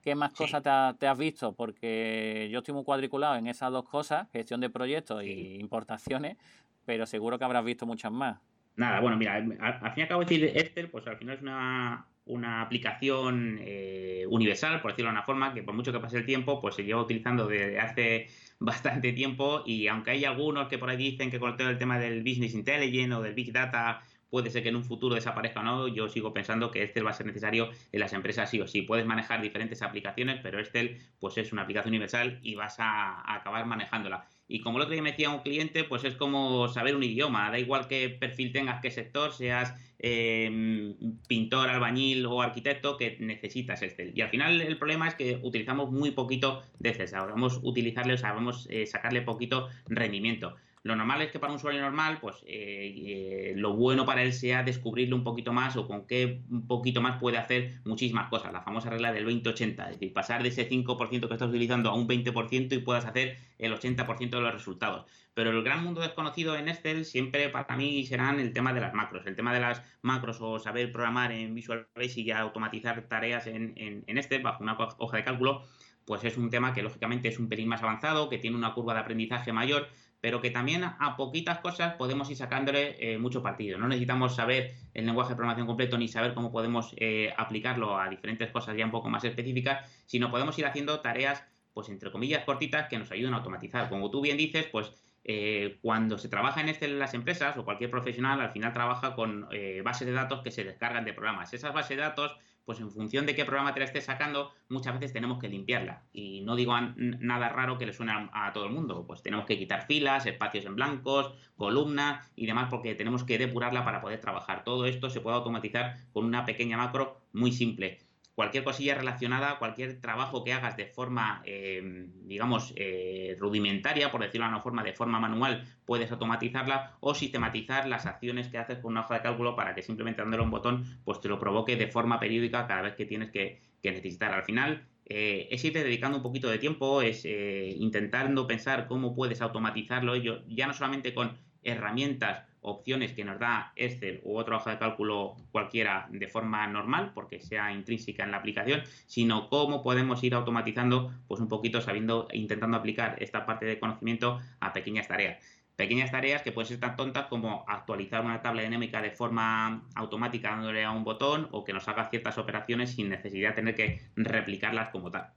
¿qué 0.03 0.15
más 0.15 0.33
cosas 0.33 0.63
te, 0.99 1.07
has 1.07 1.19
visto? 1.19 1.53
Porque 1.55 2.49
yo 2.51 2.59
estoy 2.59 2.75
muy 2.75 2.85
cuadriculado 2.85 3.37
en 3.37 3.47
esas 3.47 3.73
dos 3.73 3.85
cosas, 3.89 4.29
gestión 4.31 4.61
de 4.61 4.71
proyectos 4.71 5.25
y 5.25 5.59
importaciones, 5.59 6.37
pero 6.85 7.07
seguro 7.07 7.39
que 7.39 7.45
habrás 7.45 7.65
visto 7.65 7.87
muchas 7.87 8.13
más. 8.13 8.39
Nada, 8.77 9.01
bueno, 9.01 9.17
mira, 9.17 9.35
al, 9.35 9.45
fin 9.47 9.59
y 9.97 10.01
al 10.03 10.09
cabo 10.09 10.21
decir 10.21 10.45
Excel, 10.45 10.89
pues 10.89 11.07
al 11.09 11.17
final 11.17 11.35
es 11.35 11.43
una, 11.43 12.07
una 12.29 12.63
aplicación 12.63 13.59
eh, 13.61 14.25
universal, 14.29 14.81
por 14.81 14.93
decirlo 14.93 15.11
de 15.11 15.17
una 15.17 15.25
forma, 15.25 15.53
que 15.53 15.63
por 15.63 15.75
mucho 15.75 15.93
que 15.93 16.01
pase 16.01 16.19
el 16.19 16.27
tiempo, 16.27 16.61
pues 16.61 16.77
se 16.77 16.85
lleva 16.85 17.03
utilizando 17.03 17.47
desde 17.47 17.81
hace 17.81 18.29
bastante 18.61 19.13
tiempo 19.13 19.63
y 19.67 19.89
aunque 19.89 20.13
hay 20.13 20.25
algunos 20.25 20.69
que 20.69 20.79
por 20.79 20.91
ahí 20.91 20.97
dicen 20.97 21.31
que 21.31 21.41
con 21.41 21.57
todo 21.57 21.71
el 21.71 21.79
tema 21.79 21.99
del 21.99 22.23
business 22.23 22.55
intelligence 22.55 23.15
o 23.15 23.23
del 23.23 23.35
big 23.35 23.53
data 23.53 24.03
puede 24.31 24.51
ser 24.51 24.63
que 24.63 24.69
en 24.69 24.77
un 24.77 24.85
futuro 24.85 25.15
desaparezca 25.15 25.61
o 25.61 25.63
no, 25.63 25.89
yo 25.89 26.09
sigo 26.09 26.33
pensando 26.33 26.71
que 26.71 26.83
Excel 26.83 27.07
va 27.07 27.11
a 27.11 27.15
ser 27.15 27.27
necesario 27.27 27.71
en 27.93 28.01
las 28.01 28.13
empresas 28.13 28.51
sí 28.51 28.61
o 28.61 28.67
sí. 28.67 28.83
Puedes 28.83 29.07
manejar 29.07 29.41
diferentes 29.41 29.83
aplicaciones, 29.83 30.41
pero 30.43 30.61
Excel 30.61 30.99
pues 31.19 31.39
es 31.39 31.53
una 31.53 31.63
aplicación 31.63 31.93
universal 31.93 32.39
y 32.43 32.55
vas 32.55 32.77
a, 32.79 33.35
acabar 33.35 33.67
manejándola. 33.67 34.29
Y 34.49 34.61
como 34.61 34.79
el 34.79 34.83
otro 34.83 34.95
día 34.95 35.03
me 35.03 35.11
decía 35.11 35.29
un 35.29 35.41
cliente, 35.41 35.85
pues 35.85 36.05
es 36.05 36.15
como 36.17 36.69
saber 36.69 36.97
un 36.97 37.03
idioma, 37.03 37.51
da 37.51 37.59
igual 37.59 37.87
qué 37.87 38.09
perfil 38.09 38.51
tengas, 38.51 38.81
qué 38.81 38.91
sector, 38.91 39.33
seas 39.33 39.75
em, 39.99 40.95
pintor, 41.29 41.69
albañil 41.69 42.25
o 42.25 42.41
arquitecto, 42.41 42.97
que 42.97 43.19
necesitas 43.21 43.83
Excel. 43.83 44.13
Y 44.15 44.23
al 44.23 44.31
final 44.31 44.61
el 44.63 44.79
problema 44.79 45.07
es 45.07 45.15
que 45.15 45.39
utilizamos 45.43 45.91
muy 45.91 46.13
poquito 46.13 46.63
de 46.79 46.89
Excel, 46.91 47.09
sabemos 47.09 47.61
utilizarle, 47.63 48.17
sabemos 48.17 48.67
eh, 48.71 48.87
sacarle 48.87 49.21
poquito 49.21 49.69
rendimiento. 49.87 50.57
Lo 50.83 50.97
normal 50.97 51.23
es 51.23 51.31
que 51.31 51.39
para 51.39 51.53
un 51.53 51.57
usuario 51.57 51.81
normal, 51.81 52.19
pues 52.21 52.37
eh, 52.47 52.95
eh, 52.97 53.53
lo 53.57 53.75
bueno 53.75 54.05
para 54.05 54.23
él 54.23 54.33
sea 54.33 54.63
descubrirlo 54.63 55.17
un 55.17 55.25
poquito 55.25 55.53
más 55.53 55.77
o 55.77 55.87
con 55.87 56.07
qué 56.07 56.43
un 56.51 56.67
poquito 56.67 57.01
más 57.01 57.19
puede 57.19 57.39
hacer 57.39 57.81
muchísimas 57.85 58.29
cosas. 58.29 58.53
La 58.53 58.63
famosa 58.63 58.91
regla 58.91 59.13
del 59.13 59.27
20-80, 59.27 59.85
es 59.85 59.91
decir, 59.93 60.13
pasar 60.13 60.43
de 60.43 60.51
ese 60.51 60.69
5% 60.69 61.27
que 61.29 61.35
estás 61.35 61.49
utilizando 61.49 61.91
a 61.91 61.95
un 61.95 62.09
20% 62.09 62.73
y 62.73 62.79
puedas 62.79 63.05
hacer 63.05 63.37
el 63.59 63.73
80% 63.73 64.31
de 64.31 64.41
los 64.41 64.53
resultados. 64.53 65.07
Pero 65.35 65.51
el 65.51 65.63
gran 65.63 65.85
mundo 65.85 66.01
desconocido 66.01 66.57
en 66.57 66.69
Excel 66.69 67.05
siempre 67.05 67.49
para 67.49 67.77
mí 67.77 68.05
serán 68.07 68.41
el 68.41 68.53
tema 68.53 68.73
de 68.73 68.81
las 68.81 68.95
macros. 68.95 69.27
El 69.27 69.37
tema 69.37 69.53
de 69.53 69.61
las 69.61 69.83
macros 70.03 70.39
o 70.41 70.59
saber 70.59 70.91
programar 70.93 71.33
en 71.33 71.55
Visual 71.55 71.87
Basic 71.95 72.27
y 72.27 72.31
automatizar 72.31 73.03
tareas 73.09 73.47
en, 73.47 73.73
en, 73.77 74.05
en 74.07 74.19
Excel 74.19 74.43
bajo 74.43 74.63
una 74.63 74.77
hoja 74.99 75.17
de 75.17 75.25
cálculo, 75.25 75.65
pues 76.09 76.25
es 76.25 76.39
un 76.39 76.49
tema 76.49 76.73
que 76.73 76.83
lógicamente 76.83 77.29
es 77.29 77.39
un 77.39 77.49
pelín 77.49 77.69
más 77.69 77.83
avanzado, 77.83 78.31
que 78.31 78.39
tiene 78.39 78.57
una 78.57 78.73
curva 78.73 78.95
de 78.95 79.01
aprendizaje 79.01 79.53
mayor, 79.53 79.89
pero 80.21 80.41
que 80.41 80.51
también 80.51 80.85
a 80.85 81.17
poquitas 81.17 81.59
cosas 81.61 81.95
podemos 81.95 82.31
ir 82.31 82.37
sacándole 82.37 82.97
eh, 82.99 83.19
mucho 83.19 83.43
partido. 83.43 83.79
No 83.79 83.87
necesitamos 83.87 84.35
saber 84.35 84.75
el 84.95 85.07
lenguaje 85.07 85.31
de 85.31 85.37
programación 85.37 85.67
completo 85.67 85.97
ni 85.97 86.09
saber 86.09 86.35
cómo 86.35 86.51
podemos 86.51 86.95
eh, 86.97 87.33
aplicarlo 87.37 87.99
a 87.99 88.09
diferentes 88.09 88.51
cosas 88.51 88.77
ya 88.77 88.85
un 88.85 88.91
poco 88.91 89.09
más 89.09 89.23
específicas, 89.25 89.89
sino 90.07 90.31
podemos 90.31 90.59
ir 90.59 90.67
haciendo 90.67 91.01
tareas, 91.01 91.45
pues 91.73 91.89
entre 91.89 92.11
comillas, 92.11 92.45
cortitas 92.45 92.89
que 92.89 92.99
nos 92.99 93.11
ayuden 93.13 93.35
a 93.35 93.37
automatizar. 93.39 93.89
Como 93.89 94.11
tú 94.11 94.21
bien 94.21 94.37
dices, 94.37 94.67
pues 94.73 94.93
eh, 95.23 95.79
cuando 95.83 96.19
se 96.19 96.29
trabaja 96.29 96.61
en 96.63 96.71
Excel 96.71 96.93
en 96.93 96.99
las 96.99 97.15
empresas 97.15 97.57
o 97.57 97.65
cualquier 97.65 97.91
profesional, 97.91 98.41
al 98.41 98.51
final 98.51 98.73
trabaja 98.73 99.15
con 99.15 99.49
bases 99.85 100.07
de 100.07 100.13
datos 100.13 100.43
que 100.43 100.51
se 100.51 100.65
descargan 100.65 101.05
de 101.05 101.13
programas. 101.13 101.53
Esas 101.55 101.73
bases 101.73 101.97
de 101.97 102.03
datos 102.03 102.37
pues 102.69 102.81
en 102.81 102.91
función 102.91 103.25
de 103.25 103.35
qué 103.35 103.47
programa 103.47 103.73
te 103.73 103.81
la 103.81 103.87
estés 103.87 104.05
sacando, 104.05 104.53
muchas 104.69 104.93
veces 104.93 105.15
tenemos 105.15 105.39
que 105.39 105.49
limpiarla. 105.49 106.03
Y 106.13 106.43
no 106.43 106.55
digo 106.55 106.75
nada 106.99 107.49
raro 107.49 107.79
que 107.79 107.87
le 107.87 107.95
suene 107.95 108.13
a, 108.31 108.53
todo 108.53 108.67
el 108.67 108.73
mundo, 108.73 109.07
pues 109.07 109.23
tenemos 109.23 109.47
que 109.47 109.57
quitar 109.57 109.87
filas, 109.87 110.27
espacios 110.27 110.67
en 110.67 110.75
blancos, 110.75 111.33
columnas 111.57 112.31
y 112.37 112.45
demás, 112.45 112.69
porque 112.69 112.95
tenemos 112.95 113.25
que 113.25 113.39
depurarla 113.39 113.87
para 113.87 114.03
poder 114.03 114.21
trabajar. 114.21 114.65
Todo 114.65 114.85
esto 114.85 115.09
se 115.09 115.23
puede 115.23 115.37
automatizar 115.37 115.97
con 116.13 116.27
una 116.27 116.45
pequeña 116.45 116.77
macro 116.77 117.23
muy 117.33 117.53
simple 117.53 118.01
cualquier 118.39 118.63
cosilla 118.63 118.95
relacionada, 118.95 119.59
cualquier 119.59 120.01
trabajo 120.01 120.45
que 120.45 120.53
hagas 120.53 120.77
de 120.77 120.87
forma, 120.87 121.43
eh, 121.45 122.07
digamos, 122.23 122.73
eh, 122.77 123.35
rudimentaria, 123.37 124.13
por 124.13 124.23
decirlo 124.23 124.47
de 124.47 124.53
una 124.53 124.61
forma, 124.61 124.85
de 124.85 124.93
forma 124.93 125.19
manual, 125.19 125.67
puedes 125.85 126.13
automatizarla 126.13 126.99
o 127.01 127.17
sistematizar 127.17 127.89
las 127.89 128.07
acciones 128.07 128.47
que 128.47 128.59
haces 128.59 128.79
con 128.79 128.93
una 128.93 129.01
hoja 129.01 129.15
de 129.15 129.23
cálculo 129.23 129.57
para 129.57 129.75
que 129.75 129.83
simplemente 129.83 130.23
dándole 130.23 130.45
un 130.45 130.53
botón, 130.53 130.85
pues 131.05 131.21
te 131.21 131.29
lo 131.29 131.41
provoque 131.41 131.75
de 131.75 131.89
forma 131.89 132.21
periódica 132.21 132.69
cada 132.69 132.83
vez 132.83 132.95
que 132.95 133.07
tienes 133.07 133.33
que, 133.33 133.61
necesitar. 133.83 134.33
Al 134.33 134.45
final, 134.45 134.87
eh, 135.07 135.49
es 135.51 135.65
irte 135.65 135.83
dedicando 135.83 136.19
un 136.19 136.23
poquito 136.23 136.49
de 136.49 136.59
tiempo, 136.59 137.03
es 137.03 137.25
intentando 137.25 138.47
pensar 138.47 138.87
cómo 138.87 139.17
puedes 139.17 139.43
automatizarlo, 139.43 140.15
ello, 140.15 140.45
ya 140.47 140.69
no 140.69 140.75
solamente 140.75 141.13
con 141.13 141.37
herramientas 141.65 142.45
opciones 142.69 143.13
que 143.13 143.25
nos 143.25 143.39
da 143.39 143.73
Excel 143.77 144.21
u 144.25 144.37
otra 144.37 144.57
hoja 144.57 144.71
de 144.71 144.79
cálculo 144.79 145.37
cualquiera 145.51 146.07
de 146.11 146.29
forma 146.29 146.67
normal, 146.67 147.13
porque 147.15 147.41
sea 147.41 147.73
intrínseca 147.73 148.25
en 148.25 148.31
la 148.31 148.39
aplicación, 148.39 148.83
sino 149.07 149.49
cómo 149.49 149.83
podemos 149.83 150.23
ir 150.23 150.35
automatizando, 150.35 151.13
pues 151.27 151.41
un 151.41 151.49
poquito 151.49 151.81
sabiendo, 151.81 152.29
intentando 152.33 152.77
aplicar 152.77 153.17
esta 153.23 153.45
parte 153.47 153.67
de 153.67 153.79
conocimiento 153.79 154.41
a 154.61 154.73
pequeñas 154.73 155.09
tareas. 155.09 155.45
Pequeñas 155.77 156.11
tareas 156.11 156.43
que 156.43 156.51
pueden 156.51 156.67
ser 156.67 156.81
tan 156.81 156.97
tontas 156.97 157.27
como 157.27 157.65
actualizar 157.69 158.25
una 158.25 158.43
tabla 158.43 158.63
dinámica 158.63 159.01
de 159.01 159.13
forma 159.13 159.89
automática 159.95 160.51
dándole 160.51 160.85
a 160.85 160.91
un 160.91 161.05
botón 161.05 161.49
o 161.53 161.63
que 161.63 161.73
nos 161.73 161.87
haga 161.87 162.11
ciertas 162.11 162.37
operaciones 162.37 162.91
sin 162.91 163.09
necesidad 163.09 163.51
de 163.51 163.55
tener 163.55 163.75
que 163.77 164.01
replicarlas 164.17 164.89
como 164.89 165.13
tal. 165.13 165.33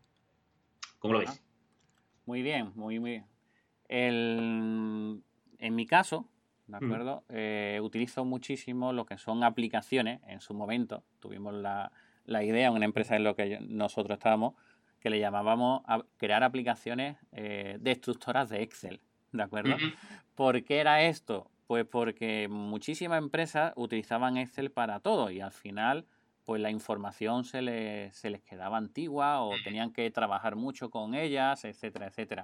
¿Cómo 0.98 1.14
lo 1.14 1.20
ves? 1.20 1.44
Muy 2.26 2.42
bien, 2.42 2.72
muy 2.74 2.98
bien. 2.98 3.26
En 3.88 5.22
mi 5.60 5.86
caso, 5.86 6.31
¿de 6.72 6.80
mm. 6.80 6.86
acuerdo? 6.86 7.24
Eh, 7.30 7.80
utilizo 7.82 8.26
muchísimo 8.26 8.94
lo 8.94 9.06
que 9.06 9.18
son 9.18 9.44
aplicaciones. 9.44 10.22
En 10.28 10.42
su 10.42 10.54
momento 10.54 11.04
tuvimos 11.20 11.54
la, 11.54 11.92
la 12.26 12.44
idea, 12.44 12.72
una 12.72 12.86
empresa 12.86 13.16
en 13.16 13.24
la 13.24 13.34
que 13.34 13.60
nosotros 13.62 14.18
estábamos, 14.18 14.56
que 15.00 15.10
le 15.10 15.20
llamábamos 15.20 15.82
a 15.86 16.04
crear 16.18 16.44
aplicaciones 16.44 17.18
eh, 17.32 17.78
destructoras 17.80 18.50
de 18.50 18.62
Excel, 18.62 19.02
¿de 19.32 19.44
acuerdo? 19.44 19.76
¿Por 20.36 20.64
qué 20.64 20.80
era 20.80 21.04
esto? 21.04 21.50
Pues 21.68 21.86
porque 21.86 22.48
muchísimas 22.50 23.18
empresas 23.18 23.74
utilizaban 23.76 24.38
Excel 24.38 24.72
para 24.72 25.00
todo 25.00 25.32
y 25.32 25.42
al 25.42 25.52
final 25.52 26.06
pues 26.46 26.62
la 26.62 26.70
información 26.70 27.46
se 27.46 27.62
les, 27.62 28.16
se 28.16 28.30
les 28.30 28.42
quedaba 28.42 28.78
antigua 28.78 29.42
o 29.42 29.52
tenían 29.64 29.92
que 29.92 30.10
trabajar 30.12 30.56
mucho 30.56 30.90
con 30.90 31.14
ellas, 31.16 31.64
etcétera, 31.64 32.08
etcétera. 32.08 32.44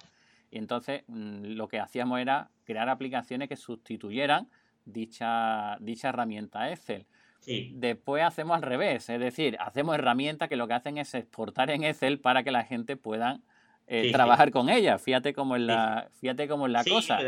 Y 0.51 0.57
entonces 0.57 1.03
mm, 1.07 1.55
lo 1.55 1.67
que 1.67 1.79
hacíamos 1.79 2.19
era 2.19 2.49
crear 2.63 2.89
aplicaciones 2.89 3.49
que 3.49 3.55
sustituyeran 3.55 4.49
dicha, 4.85 5.77
dicha 5.79 6.09
herramienta 6.09 6.71
Excel. 6.71 7.05
Después 7.45 8.23
hacemos 8.23 8.57
al 8.57 8.61
revés, 8.61 9.09
es 9.09 9.19
decir, 9.21 9.55
hacemos 9.61 9.95
herramientas 9.95 10.49
que 10.49 10.57
lo 10.57 10.67
que 10.67 10.73
hacen 10.73 10.97
es 10.97 11.13
exportar 11.13 11.71
en 11.71 11.85
Excel 11.85 12.19
para 12.19 12.43
que 12.43 12.51
la 12.51 12.65
gente 12.65 12.97
pueda 12.97 13.39
eh, 13.87 14.11
trabajar 14.11 14.51
con 14.51 14.69
ella. 14.69 14.97
Fíjate 14.97 15.33
cómo 15.33 15.55
es 15.55 15.61
la, 15.61 16.09
fíjate 16.19 16.49
cómo 16.49 16.65
es 16.65 16.73
la 16.73 16.83
cosa. 16.83 17.19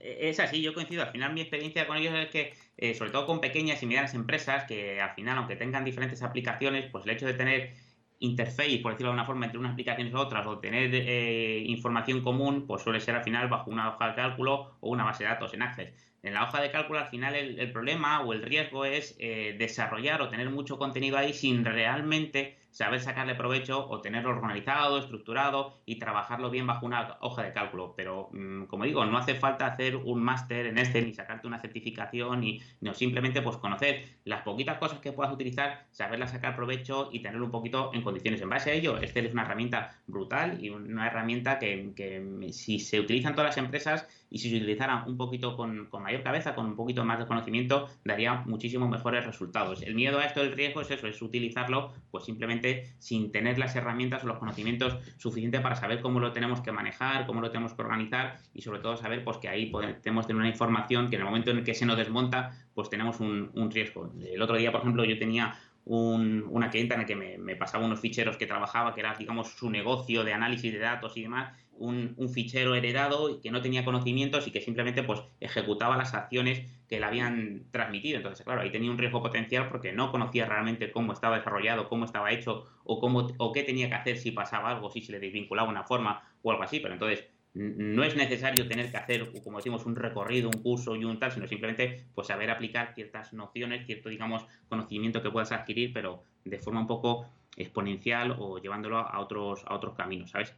es 0.00 0.40
así, 0.40 0.62
yo 0.62 0.74
coincido. 0.74 1.02
Al 1.02 1.12
final 1.12 1.32
mi 1.32 1.42
experiencia 1.42 1.86
con 1.86 1.96
ellos 1.96 2.12
es 2.14 2.28
que, 2.28 2.54
eh, 2.76 2.94
sobre 2.94 3.12
todo 3.12 3.24
con 3.24 3.40
pequeñas 3.40 3.80
y 3.84 3.86
medianas 3.86 4.14
empresas, 4.14 4.64
que 4.64 5.00
al 5.00 5.14
final, 5.14 5.38
aunque 5.38 5.54
tengan 5.54 5.84
diferentes 5.84 6.24
aplicaciones, 6.24 6.90
pues 6.90 7.04
el 7.04 7.10
hecho 7.12 7.26
de 7.26 7.34
tener 7.34 7.74
interface, 8.20 8.78
por 8.82 8.92
decirlo 8.92 9.08
de 9.08 9.12
alguna 9.12 9.26
forma, 9.26 9.46
entre 9.46 9.58
unas 9.58 9.72
aplicaciones 9.72 10.12
y 10.12 10.16
otras, 10.16 10.46
o 10.46 10.58
tener 10.58 10.90
eh, 10.92 11.62
información 11.66 12.22
común, 12.22 12.66
pues 12.66 12.82
suele 12.82 13.00
ser 13.00 13.14
al 13.14 13.24
final 13.24 13.48
bajo 13.48 13.70
una 13.70 13.88
hoja 13.88 14.08
de 14.08 14.14
cálculo 14.14 14.76
o 14.80 14.90
una 14.90 15.04
base 15.04 15.24
de 15.24 15.30
datos 15.30 15.54
en 15.54 15.62
Access. 15.62 15.92
En 16.22 16.34
la 16.34 16.44
hoja 16.44 16.60
de 16.60 16.70
cálculo, 16.70 16.98
al 16.98 17.08
final, 17.08 17.34
el, 17.36 17.72
problema 17.72 18.22
o 18.22 18.32
el 18.32 18.42
riesgo 18.42 18.84
es 18.84 19.16
desarrollar 19.18 20.20
o 20.20 20.28
tener 20.28 20.50
mucho 20.50 20.76
contenido 20.76 21.16
ahí 21.16 21.32
sin 21.32 21.64
realmente 21.64 22.57
saber 22.70 23.00
sacarle 23.00 23.34
provecho 23.34 23.88
o 23.88 24.00
tenerlo 24.00 24.30
organizado, 24.30 24.98
estructurado 24.98 25.80
y 25.86 25.98
trabajarlo 25.98 26.50
bien 26.50 26.66
bajo 26.66 26.86
una 26.86 27.16
hoja 27.20 27.42
de 27.42 27.52
cálculo. 27.52 27.94
Pero, 27.96 28.28
mm, 28.32 28.64
como 28.64 28.84
digo, 28.84 29.04
no 29.04 29.18
hace 29.18 29.34
falta 29.34 29.66
hacer 29.66 29.96
un 29.96 30.22
máster 30.22 30.66
en 30.66 30.78
este 30.78 31.02
ni 31.02 31.14
sacarte 31.14 31.46
una 31.46 31.60
certificación, 31.60 32.40
ni 32.40 32.60
no 32.80 32.94
simplemente 32.94 33.42
pues 33.42 33.56
conocer 33.56 34.04
las 34.24 34.42
poquitas 34.42 34.78
cosas 34.78 35.00
que 35.00 35.12
puedas 35.12 35.32
utilizar, 35.32 35.86
saberlas 35.90 36.30
sacar 36.30 36.56
provecho 36.56 37.08
y 37.12 37.20
tenerlo 37.20 37.46
un 37.46 37.52
poquito 37.52 37.90
en 37.94 38.02
condiciones. 38.02 38.40
En 38.40 38.50
base 38.50 38.70
a 38.70 38.74
ello, 38.74 38.98
Excel 38.98 39.26
es 39.26 39.32
una 39.32 39.42
herramienta 39.42 39.98
brutal 40.06 40.62
y 40.62 40.70
una 40.70 41.06
herramienta 41.06 41.58
que, 41.58 41.92
que 41.96 42.52
si 42.52 42.78
se 42.78 43.00
utilizan 43.00 43.34
todas 43.34 43.50
las 43.50 43.58
empresas 43.58 44.06
y 44.30 44.38
si 44.38 44.50
se 44.50 44.56
utilizara 44.56 45.04
un 45.06 45.16
poquito 45.16 45.56
con, 45.56 45.88
mayor 46.00 46.22
cabeza, 46.22 46.54
con 46.54 46.66
un 46.66 46.76
poquito 46.76 47.04
más 47.04 47.18
de 47.18 47.26
conocimiento, 47.26 47.88
daría 48.04 48.42
muchísimos 48.46 48.88
mejores 48.88 49.24
resultados. 49.24 49.82
El 49.82 49.94
miedo 49.94 50.18
a 50.18 50.24
esto 50.24 50.40
del 50.40 50.52
riesgo 50.52 50.80
es 50.80 50.90
eso, 50.90 51.06
es 51.06 51.20
utilizarlo 51.22 51.92
pues 52.10 52.24
simplemente 52.24 52.94
sin 52.98 53.32
tener 53.32 53.58
las 53.58 53.74
herramientas 53.76 54.24
o 54.24 54.26
los 54.26 54.38
conocimientos 54.38 54.98
suficientes 55.16 55.60
para 55.60 55.76
saber 55.76 56.00
cómo 56.00 56.20
lo 56.20 56.32
tenemos 56.32 56.60
que 56.60 56.72
manejar, 56.72 57.26
cómo 57.26 57.40
lo 57.40 57.50
tenemos 57.50 57.74
que 57.74 57.82
organizar 57.82 58.38
y 58.54 58.62
sobre 58.62 58.80
todo 58.80 58.96
saber 58.96 59.24
pues 59.24 59.38
que 59.38 59.48
ahí 59.48 59.66
podemos 59.66 60.26
tener 60.26 60.40
una 60.40 60.48
información 60.48 61.08
que 61.08 61.16
en 61.16 61.22
el 61.22 61.26
momento 61.26 61.50
en 61.50 61.58
el 61.58 61.64
que 61.64 61.74
se 61.74 61.86
nos 61.86 61.96
desmonta 61.96 62.52
pues 62.74 62.90
tenemos 62.90 63.20
un, 63.20 63.50
un 63.54 63.70
riesgo. 63.70 64.12
El 64.20 64.40
otro 64.42 64.56
día, 64.56 64.70
por 64.70 64.82
ejemplo, 64.82 65.04
yo 65.04 65.18
tenía 65.18 65.58
una 65.90 66.68
clienta 66.68 66.94
en 66.94 67.00
la 67.00 67.06
que 67.06 67.16
me, 67.16 67.38
me, 67.38 67.56
pasaba 67.56 67.86
unos 67.86 68.00
ficheros 68.00 68.36
que 68.36 68.46
trabajaba, 68.46 68.94
que 68.94 69.00
era, 69.00 69.14
digamos, 69.14 69.48
su 69.48 69.70
negocio 69.70 70.22
de 70.22 70.34
análisis 70.34 70.70
de 70.70 70.78
datos 70.78 71.16
y 71.16 71.22
demás, 71.22 71.56
un, 71.78 72.16
fichero 72.32 72.74
heredado 72.74 73.30
y 73.30 73.40
que 73.40 73.50
no 73.50 73.62
tenía 73.62 73.84
conocimientos 73.84 74.46
y 74.46 74.50
que 74.50 74.60
simplemente 74.60 75.02
pues 75.02 75.20
ejecutaba 75.40 75.96
las 75.96 76.14
acciones 76.14 76.62
que 76.88 76.98
le 76.98 77.06
habían 77.06 77.64
transmitido. 77.70 78.16
Entonces, 78.16 78.44
claro, 78.44 78.60
ahí 78.60 78.70
tenía 78.70 78.90
un 78.90 78.98
riesgo 78.98 79.22
potencial 79.22 79.68
porque 79.68 79.92
no 79.92 80.10
conocía 80.10 80.46
realmente 80.46 80.90
cómo 80.90 81.12
estaba 81.12 81.38
desarrollado, 81.38 81.88
cómo 81.88 82.04
estaba 82.04 82.32
hecho 82.32 82.66
o, 82.84 83.00
cómo, 83.00 83.28
o 83.38 83.52
qué 83.52 83.62
tenía 83.62 83.88
que 83.88 83.94
hacer 83.94 84.18
si 84.18 84.30
pasaba 84.30 84.70
algo, 84.70 84.90
si 84.90 85.00
se 85.00 85.12
le 85.12 85.20
desvinculaba 85.20 85.68
una 85.68 85.84
forma 85.84 86.22
o 86.42 86.50
algo 86.50 86.62
así. 86.62 86.80
Pero 86.80 86.94
entonces, 86.94 87.26
no 87.54 88.04
es 88.04 88.14
necesario 88.14 88.68
tener 88.68 88.90
que 88.90 88.96
hacer, 88.96 89.32
como 89.42 89.56
decimos, 89.56 89.84
un 89.86 89.96
recorrido, 89.96 90.48
un 90.48 90.62
curso 90.62 90.94
y 90.94 91.04
un 91.04 91.18
tal, 91.18 91.32
sino 91.32 91.46
simplemente 91.48 92.04
pues 92.14 92.28
saber 92.28 92.50
aplicar 92.50 92.94
ciertas 92.94 93.32
nociones, 93.32 93.84
cierto, 93.86 94.08
digamos, 94.08 94.46
conocimiento 94.68 95.22
que 95.22 95.30
puedas 95.30 95.50
adquirir, 95.50 95.92
pero 95.92 96.22
de 96.44 96.58
forma 96.58 96.80
un 96.80 96.86
poco 96.86 97.26
exponencial 97.56 98.36
o 98.38 98.58
llevándolo 98.58 98.98
a 98.98 99.18
otros, 99.18 99.64
a 99.66 99.74
otros 99.74 99.94
caminos, 99.94 100.30
¿sabes? 100.30 100.54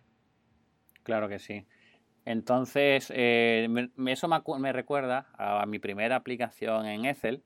Claro 1.02 1.28
que 1.28 1.38
sí. 1.38 1.66
Entonces, 2.24 3.12
eh, 3.14 3.68
eso 4.06 4.28
me, 4.28 4.72
recuerda 4.72 5.28
a, 5.36 5.64
mi 5.66 5.78
primera 5.78 6.16
aplicación 6.16 6.86
en 6.86 7.04
Excel. 7.06 7.42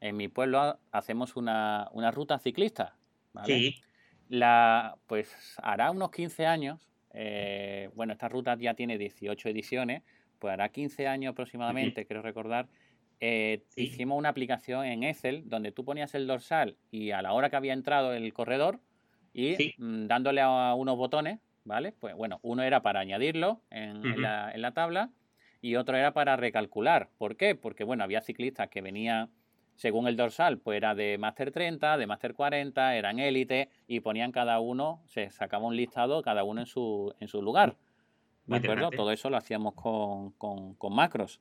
En 0.00 0.16
mi 0.16 0.28
pueblo 0.28 0.78
hacemos 0.92 1.36
una, 1.36 1.88
ruta 2.12 2.38
ciclista. 2.38 2.96
Sí. 3.44 3.80
La, 4.28 4.96
pues 5.06 5.56
hará 5.62 5.90
unos 5.90 6.10
15 6.10 6.46
años. 6.46 6.90
Eh, 7.14 7.88
bueno, 7.94 8.12
esta 8.12 8.28
ruta 8.28 8.56
ya 8.58 8.74
tiene 8.74 8.98
18 8.98 9.48
ediciones. 9.48 10.02
Pues 10.38 10.52
hará 10.52 10.68
15 10.68 11.06
años 11.06 11.32
aproximadamente, 11.32 12.04
quiero 12.04 12.22
recordar. 12.22 12.68
Eh, 13.20 13.62
hicimos 13.76 14.18
una 14.18 14.28
aplicación 14.28 14.84
en 14.84 15.02
Excel 15.02 15.48
donde 15.48 15.72
tú 15.72 15.84
ponías 15.84 16.14
el 16.14 16.26
dorsal 16.26 16.76
y 16.90 17.12
a 17.12 17.22
la 17.22 17.32
hora 17.32 17.48
que 17.48 17.56
había 17.56 17.72
entrado 17.72 18.12
el 18.12 18.30
corredor 18.34 18.80
y 19.32 19.74
mm, 19.78 20.06
dándole 20.06 20.42
a 20.42 20.74
unos 20.74 20.98
botones 20.98 21.40
¿vale? 21.66 21.92
Pues 21.92 22.14
bueno, 22.14 22.38
uno 22.42 22.62
era 22.62 22.80
para 22.80 23.00
añadirlo 23.00 23.60
en, 23.70 24.22
la, 24.22 24.72
tabla 24.72 25.10
y 25.60 25.76
otro 25.76 25.96
era 25.96 26.14
para 26.14 26.36
recalcular. 26.36 27.10
¿Por 27.18 27.36
qué? 27.36 27.54
Porque 27.54 27.84
bueno, 27.84 28.04
había 28.04 28.22
ciclistas 28.22 28.68
que 28.68 28.80
venían, 28.80 29.30
según 29.74 30.06
el 30.06 30.16
dorsal, 30.16 30.58
pues 30.58 30.76
era 30.76 30.94
de 30.94 31.18
Master 31.18 31.50
30, 31.50 31.98
de 31.98 32.06
Master 32.06 32.34
40, 32.34 32.96
eran 32.96 33.18
élite 33.18 33.68
y 33.86 34.00
ponían 34.00 34.32
cada 34.32 34.60
uno, 34.60 35.02
se 35.06 35.28
sacaba 35.30 35.66
un 35.66 35.76
listado 35.76 36.22
cada 36.22 36.44
uno 36.44 36.60
en 36.60 36.66
su, 36.66 37.12
en 37.20 37.28
su 37.28 37.42
lugar. 37.42 37.76
¿De 38.46 38.56
acuerdo? 38.56 38.90
Todo 38.90 39.10
eso 39.10 39.28
lo 39.28 39.36
hacíamos 39.36 39.74
con, 39.74 40.94
macros. 40.94 41.40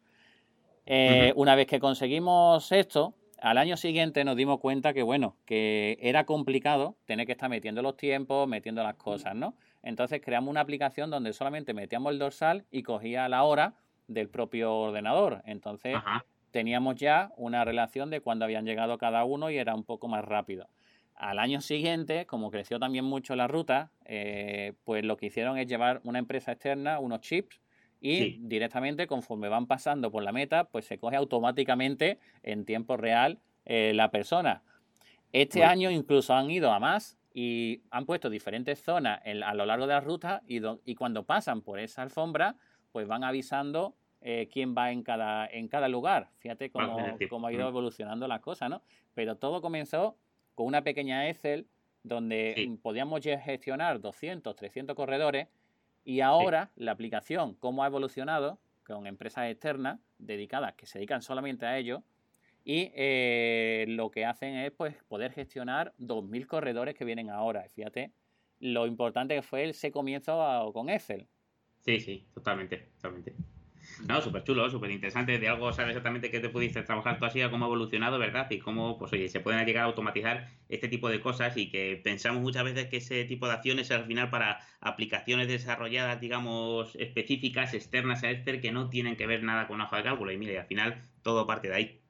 Eh, 0.87 1.33
una 1.35 1.55
vez 1.55 1.67
que 1.67 1.79
conseguimos 1.79 2.71
esto, 2.71 3.13
al 3.39 3.59
año 3.59 3.77
siguiente 3.77 4.23
nos 4.23 4.35
dimos 4.35 4.59
cuenta 4.59 4.93
que, 4.93 5.03
bueno, 5.03 5.35
que 5.45 5.99
era 6.01 6.25
complicado 6.25 6.95
tener 7.05 7.27
que 7.27 7.33
estar 7.33 7.49
metiendo 7.49 7.83
los 7.83 7.95
tiempos, 7.95 8.47
metiendo 8.47 8.81
las 8.81 8.95
cosas, 8.95 9.35
¿no? 9.35 9.55
Entonces 9.85 10.19
creamos 10.21 10.49
una 10.49 10.61
aplicación 10.61 11.11
donde 11.11 11.31
solamente 11.31 11.73
metíamos 11.75 12.11
el 12.11 12.19
dorsal 12.19 12.65
y 12.71 12.81
cogía 12.81 13.29
la 13.29 13.43
hora 13.43 13.75
del 14.07 14.29
propio 14.29 14.75
ordenador. 14.75 15.43
Entonces 15.45 15.95
teníamos 16.49 16.95
ya 16.95 17.31
una 17.37 17.63
relación 17.63 18.09
de 18.09 18.19
cuándo 18.19 18.45
habían 18.45 18.65
llegado 18.65 18.97
cada 18.97 19.23
uno 19.23 19.51
y 19.51 19.57
era 19.57 19.75
un 19.75 19.83
poco 19.83 20.07
más 20.07 20.25
rápido. 20.25 20.67
Al 21.13 21.37
año 21.37 21.61
siguiente, 21.61 22.25
como 22.25 22.49
creció 22.49 22.79
también 22.79 23.05
mucho 23.05 23.35
la 23.35 23.47
ruta, 23.47 23.91
eh, 24.05 24.73
pues 24.85 25.05
lo 25.05 25.17
que 25.17 25.27
hicieron 25.27 25.57
es 25.59 25.67
llevar 25.67 26.01
una 26.03 26.17
empresa 26.17 26.51
externa, 26.51 26.99
unos 26.99 27.21
chips, 27.21 27.61
y 28.01 28.37
directamente 28.41 29.07
conforme 29.07 29.49
van 29.49 29.67
pasando 29.67 30.11
por 30.11 30.23
la 30.23 30.31
meta, 30.31 30.65
pues 30.65 30.85
se 30.85 30.97
coge 30.97 31.15
automáticamente 31.15 32.19
en 32.43 32.65
tiempo 32.65 32.97
real 32.97 33.39
eh, 33.65 33.93
la 33.95 34.11
persona. 34.11 34.61
Este 35.31 35.63
año 35.63 35.89
incluso 35.89 36.33
han 36.33 36.51
ido 36.51 36.71
a 36.71 36.79
más 36.79 37.17
y 37.37 37.81
han 37.91 38.05
puesto 38.05 38.29
diferentes 38.29 38.81
zonas 38.81 39.19
a 39.25 39.53
lo 39.53 39.65
largo 39.65 39.85
de 39.87 39.93
la 39.93 39.99
ruta 39.99 40.41
y, 40.47 40.61
y, 40.85 40.95
cuando 40.95 41.25
pasan 41.25 41.61
por 41.61 41.79
esa 41.79 42.01
alfombra, 42.01 42.55
pues 42.93 43.09
van 43.09 43.25
avisando 43.25 43.93
eh, 44.21 44.47
quién 44.49 44.73
va 44.73 44.93
en 44.93 45.03
cada, 45.03 45.45
en 45.45 45.67
cada 45.67 45.89
lugar. 45.89 46.29
Fíjate 46.37 46.71
cómo, 46.71 46.97
cómo 47.29 47.47
ha 47.47 47.51
ido 47.51 47.65
mm. 47.65 47.67
evolucionando 47.67 48.25
la 48.29 48.39
cosa, 48.39 48.69
¿no? 48.69 48.81
Pero 49.13 49.35
todo 49.35 49.61
comenzó 49.61 50.15
con 50.55 50.65
una 50.65 50.81
pequeña 50.81 51.27
Excel 51.27 51.67
donde 52.03 52.79
podíamos 52.81 53.21
gestionar 53.21 53.99
200, 53.99 54.55
300 54.55 54.95
corredores 54.95 55.49
y 56.05 56.21
ahora 56.21 56.71
la 56.77 56.93
aplicación, 56.93 57.55
cómo 57.55 57.83
ha 57.83 57.87
evolucionado 57.87 58.59
con 58.87 59.07
empresas 59.07 59.51
externas 59.51 59.99
dedicadas 60.19 60.73
que 60.75 60.85
se 60.85 60.99
dedican 60.99 61.21
solamente 61.21 61.65
a 61.65 61.77
ello, 61.77 62.01
y 62.65 62.91
eh, 62.95 63.85
lo 63.87 64.11
que 64.11 64.25
hacen 64.25 64.55
es 64.55 64.71
pues, 64.71 64.95
poder 65.07 65.31
gestionar 65.31 65.93
2.000 65.97 66.47
corredores 66.47 66.95
que 66.95 67.05
vienen 67.05 67.29
ahora. 67.29 67.65
Fíjate 67.69 68.11
lo 68.59 68.87
importante 68.87 69.35
que 69.35 69.41
fue 69.41 69.69
ese 69.69 69.91
comienzo 69.91 70.71
con 70.73 70.89
Excel. 70.89 71.27
Sí, 71.81 71.99
sí, 71.99 72.25
totalmente, 72.33 72.89
totalmente. 72.95 73.35
No, 74.07 74.19
súper 74.19 74.43
chulo, 74.43 74.67
súper 74.69 74.89
interesante. 74.89 75.37
De 75.37 75.47
algo 75.47 75.71
sabes 75.71 75.89
exactamente 75.89 76.31
qué 76.31 76.39
te 76.39 76.49
pudiste 76.49 76.81
trabajar 76.81 77.19
tú 77.19 77.25
así, 77.25 77.39
cómo 77.51 77.65
ha 77.65 77.67
evolucionado, 77.67 78.17
¿verdad? 78.17 78.49
Y 78.49 78.57
cómo, 78.57 78.97
pues 78.97 79.13
oye, 79.13 79.29
se 79.29 79.39
pueden 79.39 79.63
llegar 79.63 79.83
a 79.83 79.87
automatizar 79.87 80.49
este 80.69 80.87
tipo 80.87 81.07
de 81.07 81.21
cosas 81.21 81.55
y 81.55 81.69
que 81.69 82.01
pensamos 82.03 82.41
muchas 82.41 82.63
veces 82.63 82.87
que 82.87 82.97
ese 82.97 83.25
tipo 83.25 83.47
de 83.47 83.53
acciones 83.53 83.91
al 83.91 84.05
final 84.05 84.31
para 84.31 84.59
aplicaciones 84.79 85.47
desarrolladas, 85.47 86.19
digamos, 86.19 86.95
específicas, 86.95 87.75
externas 87.75 88.23
a 88.23 88.31
Excel, 88.31 88.59
que 88.59 88.71
no 88.71 88.89
tienen 88.89 89.15
que 89.15 89.27
ver 89.27 89.43
nada 89.43 89.67
con 89.67 89.75
una 89.75 89.85
hoja 89.85 89.97
de 89.97 90.03
cálculo. 90.03 90.31
Y 90.31 90.37
mire, 90.37 90.57
al 90.57 90.65
final 90.65 91.03
todo 91.21 91.45
parte 91.45 91.67
de 91.67 91.75
ahí 91.75 92.04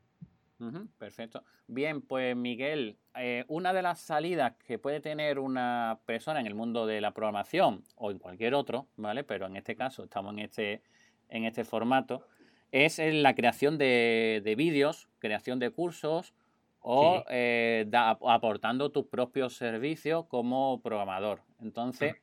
perfecto. 0.97 1.43
Bien, 1.67 2.01
pues 2.01 2.35
Miguel, 2.35 2.97
eh, 3.15 3.45
una 3.47 3.73
de 3.73 3.81
las 3.81 3.99
salidas 3.99 4.53
que 4.65 4.79
puede 4.79 4.99
tener 4.99 5.39
una 5.39 5.99
persona 6.05 6.39
en 6.39 6.47
el 6.47 6.55
mundo 6.55 6.85
de 6.85 7.01
la 7.01 7.11
programación 7.11 7.83
o 7.95 8.11
en 8.11 8.19
cualquier 8.19 8.53
otro, 8.53 8.87
¿vale? 8.95 9.23
Pero 9.23 9.47
en 9.47 9.55
este 9.55 9.75
caso 9.75 10.03
estamos 10.03 10.33
en 10.33 10.39
este, 10.39 10.81
en 11.29 11.45
este 11.45 11.63
formato, 11.63 12.25
es 12.71 12.99
la 12.99 13.35
creación 13.35 13.77
de, 13.77 14.53
vídeos, 14.57 15.09
creación 15.19 15.59
de 15.59 15.69
cursos 15.71 16.33
o 16.81 17.23
eh, 17.29 17.89
aportando 17.93 18.91
tus 18.91 19.05
propios 19.07 19.55
servicios 19.55 20.25
como 20.27 20.81
programador. 20.81 21.41
Entonces, 21.61 22.15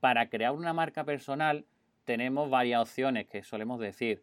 para 0.00 0.28
crear 0.28 0.52
una 0.52 0.72
marca 0.72 1.04
personal 1.04 1.64
tenemos 2.04 2.48
varias 2.48 2.82
opciones 2.82 3.26
que 3.26 3.42
solemos 3.42 3.80
decir. 3.80 4.22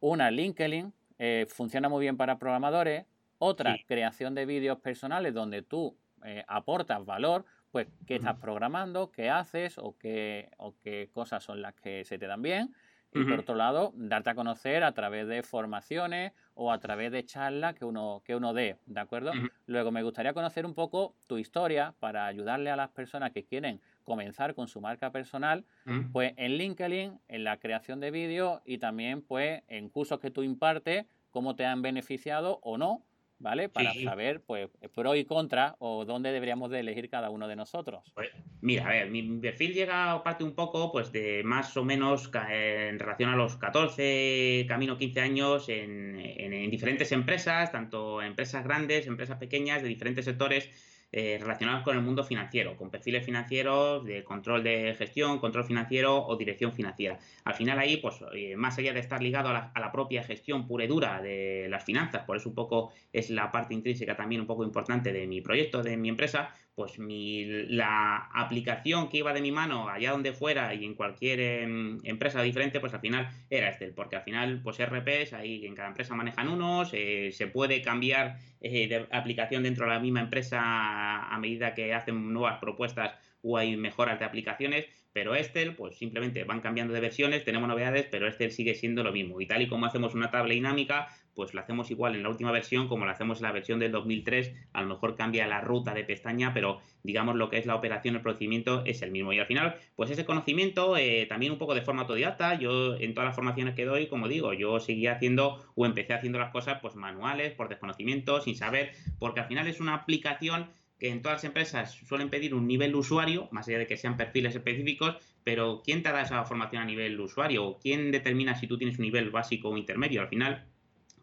Una, 0.00 0.30
LinkedIn, 0.30 0.92
eh, 1.18 1.46
funciona 1.48 1.88
muy 1.88 2.00
bien 2.00 2.16
para 2.16 2.38
programadores. 2.38 3.06
Otra, 3.38 3.76
creación 3.86 4.34
de 4.34 4.46
vídeos 4.46 4.78
personales 4.78 5.34
donde 5.34 5.62
tú 5.62 5.96
eh, 6.24 6.44
aportas 6.48 7.04
valor, 7.04 7.44
pues 7.70 7.88
qué 8.06 8.16
estás 8.16 8.38
programando, 8.38 9.10
qué 9.10 9.28
haces 9.28 9.76
o 9.78 9.96
qué, 9.98 10.50
o 10.56 10.74
qué 10.82 11.10
cosas 11.12 11.42
son 11.42 11.60
las 11.60 11.74
que 11.74 12.04
se 12.04 12.18
te 12.18 12.26
dan 12.26 12.40
bien. 12.40 12.74
Y 13.14 13.24
por 13.24 13.40
otro 13.40 13.54
lado, 13.54 13.92
darte 13.96 14.30
a 14.30 14.34
conocer 14.34 14.82
a 14.84 14.92
través 14.92 15.26
de 15.28 15.42
formaciones 15.42 16.32
o 16.54 16.72
a 16.72 16.78
través 16.80 17.12
de 17.12 17.24
charlas 17.24 17.74
que 17.74 17.84
uno, 17.84 18.22
que 18.24 18.34
uno 18.36 18.52
dé, 18.52 18.78
¿de 18.86 19.00
acuerdo? 19.00 19.38
Luego 19.66 19.92
me 19.92 20.02
gustaría 20.02 20.34
conocer 20.34 20.66
un 20.66 20.74
poco 20.74 21.16
tu 21.26 21.38
historia 21.38 21.94
para 22.00 22.26
ayudarle 22.26 22.70
a 22.70 22.76
las 22.76 22.90
personas 22.90 23.32
que 23.32 23.44
quieren 23.44 23.80
comenzar 24.02 24.54
con 24.54 24.68
su 24.68 24.80
marca 24.80 25.10
personal, 25.12 25.64
pues 26.12 26.34
en 26.36 26.52
LinkedIn, 26.58 27.20
en 27.28 27.44
la 27.44 27.58
creación 27.58 28.00
de 28.00 28.10
vídeos 28.10 28.60
y 28.64 28.78
también 28.78 29.22
pues 29.22 29.62
en 29.68 29.88
cursos 29.88 30.18
que 30.20 30.30
tú 30.30 30.42
impartes, 30.42 31.06
cómo 31.30 31.56
te 31.56 31.66
han 31.66 31.82
beneficiado 31.82 32.60
o 32.62 32.78
no 32.78 33.04
¿vale? 33.44 33.68
Para 33.68 33.92
saber, 33.92 34.40
pues, 34.40 34.70
pro 34.94 35.14
y 35.14 35.26
contra 35.26 35.76
o 35.78 36.06
dónde 36.06 36.32
deberíamos 36.32 36.70
de 36.70 36.80
elegir 36.80 37.10
cada 37.10 37.28
uno 37.28 37.46
de 37.46 37.54
nosotros. 37.54 38.10
Pues, 38.14 38.30
mira, 38.62 38.86
a 38.86 38.88
ver, 38.88 39.10
mi 39.10 39.22
perfil 39.38 39.74
llega 39.74 40.24
parte 40.24 40.42
un 40.42 40.54
poco, 40.54 40.90
pues, 40.90 41.12
de 41.12 41.42
más 41.44 41.76
o 41.76 41.84
menos 41.84 42.30
en 42.50 42.98
relación 42.98 43.28
a 43.28 43.36
los 43.36 43.56
14, 43.56 44.64
camino 44.66 44.96
15 44.96 45.20
años 45.20 45.68
en, 45.68 46.18
en 46.18 46.70
diferentes 46.70 47.12
empresas, 47.12 47.70
tanto 47.70 48.22
empresas 48.22 48.64
grandes, 48.64 49.06
empresas 49.06 49.36
pequeñas, 49.36 49.82
de 49.82 49.88
diferentes 49.88 50.24
sectores, 50.24 50.70
eh, 51.12 51.38
relacionados 51.40 51.82
con 51.82 51.96
el 51.96 52.02
mundo 52.02 52.24
financiero, 52.24 52.76
con 52.76 52.90
perfiles 52.90 53.24
financieros, 53.24 54.04
de 54.04 54.24
control 54.24 54.64
de 54.64 54.94
gestión, 54.98 55.38
control 55.38 55.64
financiero 55.64 56.26
o 56.26 56.36
dirección 56.36 56.72
financiera. 56.72 57.18
Al 57.44 57.54
final 57.54 57.78
ahí, 57.78 57.98
pues 57.98 58.16
eh, 58.34 58.56
más 58.56 58.78
allá 58.78 58.92
de 58.92 59.00
estar 59.00 59.22
ligado 59.22 59.48
a 59.50 59.72
la, 59.74 59.92
propia 59.92 60.24
gestión 60.24 60.66
pura 60.66 60.84
y 60.84 60.88
dura 60.88 61.22
de 61.22 61.68
las 61.70 61.84
finanzas, 61.84 62.24
por 62.24 62.36
eso 62.36 62.48
un 62.48 62.54
poco 62.54 62.92
es 63.12 63.30
la 63.30 63.52
parte 63.52 63.74
intrínseca 63.74 64.16
también 64.16 64.40
un 64.40 64.46
poco 64.46 64.64
importante 64.64 65.12
de 65.12 65.26
mi 65.26 65.40
proyecto, 65.40 65.82
de 65.82 65.96
mi 65.96 66.08
empresa, 66.08 66.52
pues 66.74 66.98
mi, 66.98 67.44
la 67.44 68.28
aplicación 68.32 69.08
que 69.08 69.18
iba 69.18 69.32
de 69.32 69.40
mi 69.40 69.52
mano 69.52 69.88
allá 69.88 70.10
donde 70.10 70.32
fuera 70.32 70.74
y 70.74 70.84
en 70.84 70.94
cualquier 70.94 71.40
em, 71.40 72.00
empresa 72.04 72.42
diferente, 72.42 72.80
pues 72.80 72.94
al 72.94 73.00
final 73.00 73.30
era 73.48 73.68
Excel, 73.68 73.92
porque 73.94 74.16
al 74.16 74.22
final, 74.22 74.60
pues 74.62 74.78
RPs, 74.84 75.34
ahí 75.34 75.64
en 75.66 75.74
cada 75.74 75.88
empresa 75.88 76.14
manejan 76.14 76.48
unos, 76.48 76.90
eh, 76.92 77.30
se 77.32 77.46
puede 77.46 77.80
cambiar 77.82 78.38
eh, 78.60 78.88
de 78.88 79.06
aplicación 79.12 79.62
dentro 79.62 79.86
de 79.86 79.92
la 79.92 80.00
misma 80.00 80.20
empresa 80.20 80.60
a 80.60 81.38
medida 81.38 81.74
que 81.74 81.94
hacen 81.94 82.32
nuevas 82.32 82.58
propuestas 82.58 83.14
o 83.42 83.58
hay 83.58 83.76
mejoras 83.76 84.18
de 84.18 84.24
aplicaciones, 84.24 84.86
pero 85.12 85.36
Excel, 85.36 85.76
pues 85.76 85.96
simplemente 85.96 86.42
van 86.44 86.60
cambiando 86.60 86.92
de 86.92 87.00
versiones, 87.00 87.44
tenemos 87.44 87.68
novedades, 87.68 88.06
pero 88.10 88.26
Excel 88.26 88.50
sigue 88.50 88.74
siendo 88.74 89.04
lo 89.04 89.12
mismo. 89.12 89.40
Y 89.40 89.46
tal 89.46 89.62
y 89.62 89.68
como 89.68 89.86
hacemos 89.86 90.14
una 90.14 90.30
tabla 90.30 90.54
dinámica, 90.54 91.08
pues 91.34 91.54
la 91.54 91.62
hacemos 91.62 91.90
igual 91.90 92.14
en 92.14 92.22
la 92.22 92.28
última 92.28 92.52
versión 92.52 92.88
como 92.88 93.06
la 93.06 93.12
hacemos 93.12 93.38
en 93.38 93.44
la 93.44 93.52
versión 93.52 93.78
del 93.78 93.92
2003. 93.92 94.54
A 94.72 94.82
lo 94.82 94.88
mejor 94.88 95.16
cambia 95.16 95.46
la 95.46 95.60
ruta 95.60 95.94
de 95.94 96.04
pestaña, 96.04 96.52
pero 96.54 96.80
digamos 97.02 97.36
lo 97.36 97.50
que 97.50 97.58
es 97.58 97.66
la 97.66 97.74
operación, 97.74 98.16
el 98.16 98.22
procedimiento 98.22 98.82
es 98.84 99.02
el 99.02 99.10
mismo. 99.10 99.32
Y 99.32 99.38
al 99.38 99.46
final, 99.46 99.76
pues 99.96 100.10
ese 100.10 100.24
conocimiento, 100.24 100.96
eh, 100.96 101.26
también 101.28 101.52
un 101.52 101.58
poco 101.58 101.74
de 101.74 101.82
forma 101.82 102.02
autodidacta, 102.02 102.58
yo 102.58 102.96
en 102.96 103.14
todas 103.14 103.28
las 103.28 103.36
formaciones 103.36 103.74
que 103.74 103.84
doy, 103.84 104.06
como 104.08 104.28
digo, 104.28 104.52
yo 104.52 104.80
seguía 104.80 105.12
haciendo 105.12 105.64
o 105.74 105.86
empecé 105.86 106.14
haciendo 106.14 106.38
las 106.38 106.52
cosas 106.52 106.78
pues 106.80 106.94
manuales, 106.96 107.52
por 107.52 107.68
desconocimiento, 107.68 108.40
sin 108.40 108.56
saber, 108.56 108.92
porque 109.18 109.40
al 109.40 109.46
final 109.46 109.66
es 109.66 109.80
una 109.80 109.94
aplicación 109.94 110.70
que 110.98 111.08
en 111.08 111.22
todas 111.22 111.36
las 111.36 111.44
empresas 111.44 111.92
suelen 112.06 112.30
pedir 112.30 112.54
un 112.54 112.66
nivel 112.66 112.94
usuario, 112.94 113.48
más 113.50 113.68
allá 113.68 113.78
de 113.78 113.86
que 113.86 113.96
sean 113.96 114.16
perfiles 114.16 114.54
específicos, 114.54 115.16
pero 115.42 115.82
¿quién 115.84 116.02
te 116.02 116.10
da 116.10 116.22
esa 116.22 116.44
formación 116.44 116.82
a 116.82 116.86
nivel 116.86 117.20
usuario? 117.20 117.78
¿Quién 117.80 118.10
determina 118.10 118.54
si 118.54 118.66
tú 118.66 118.78
tienes 118.78 118.98
un 118.98 119.04
nivel 119.04 119.30
básico 119.30 119.68
o 119.68 119.76
intermedio? 119.76 120.22
Al 120.22 120.28
final, 120.28 120.66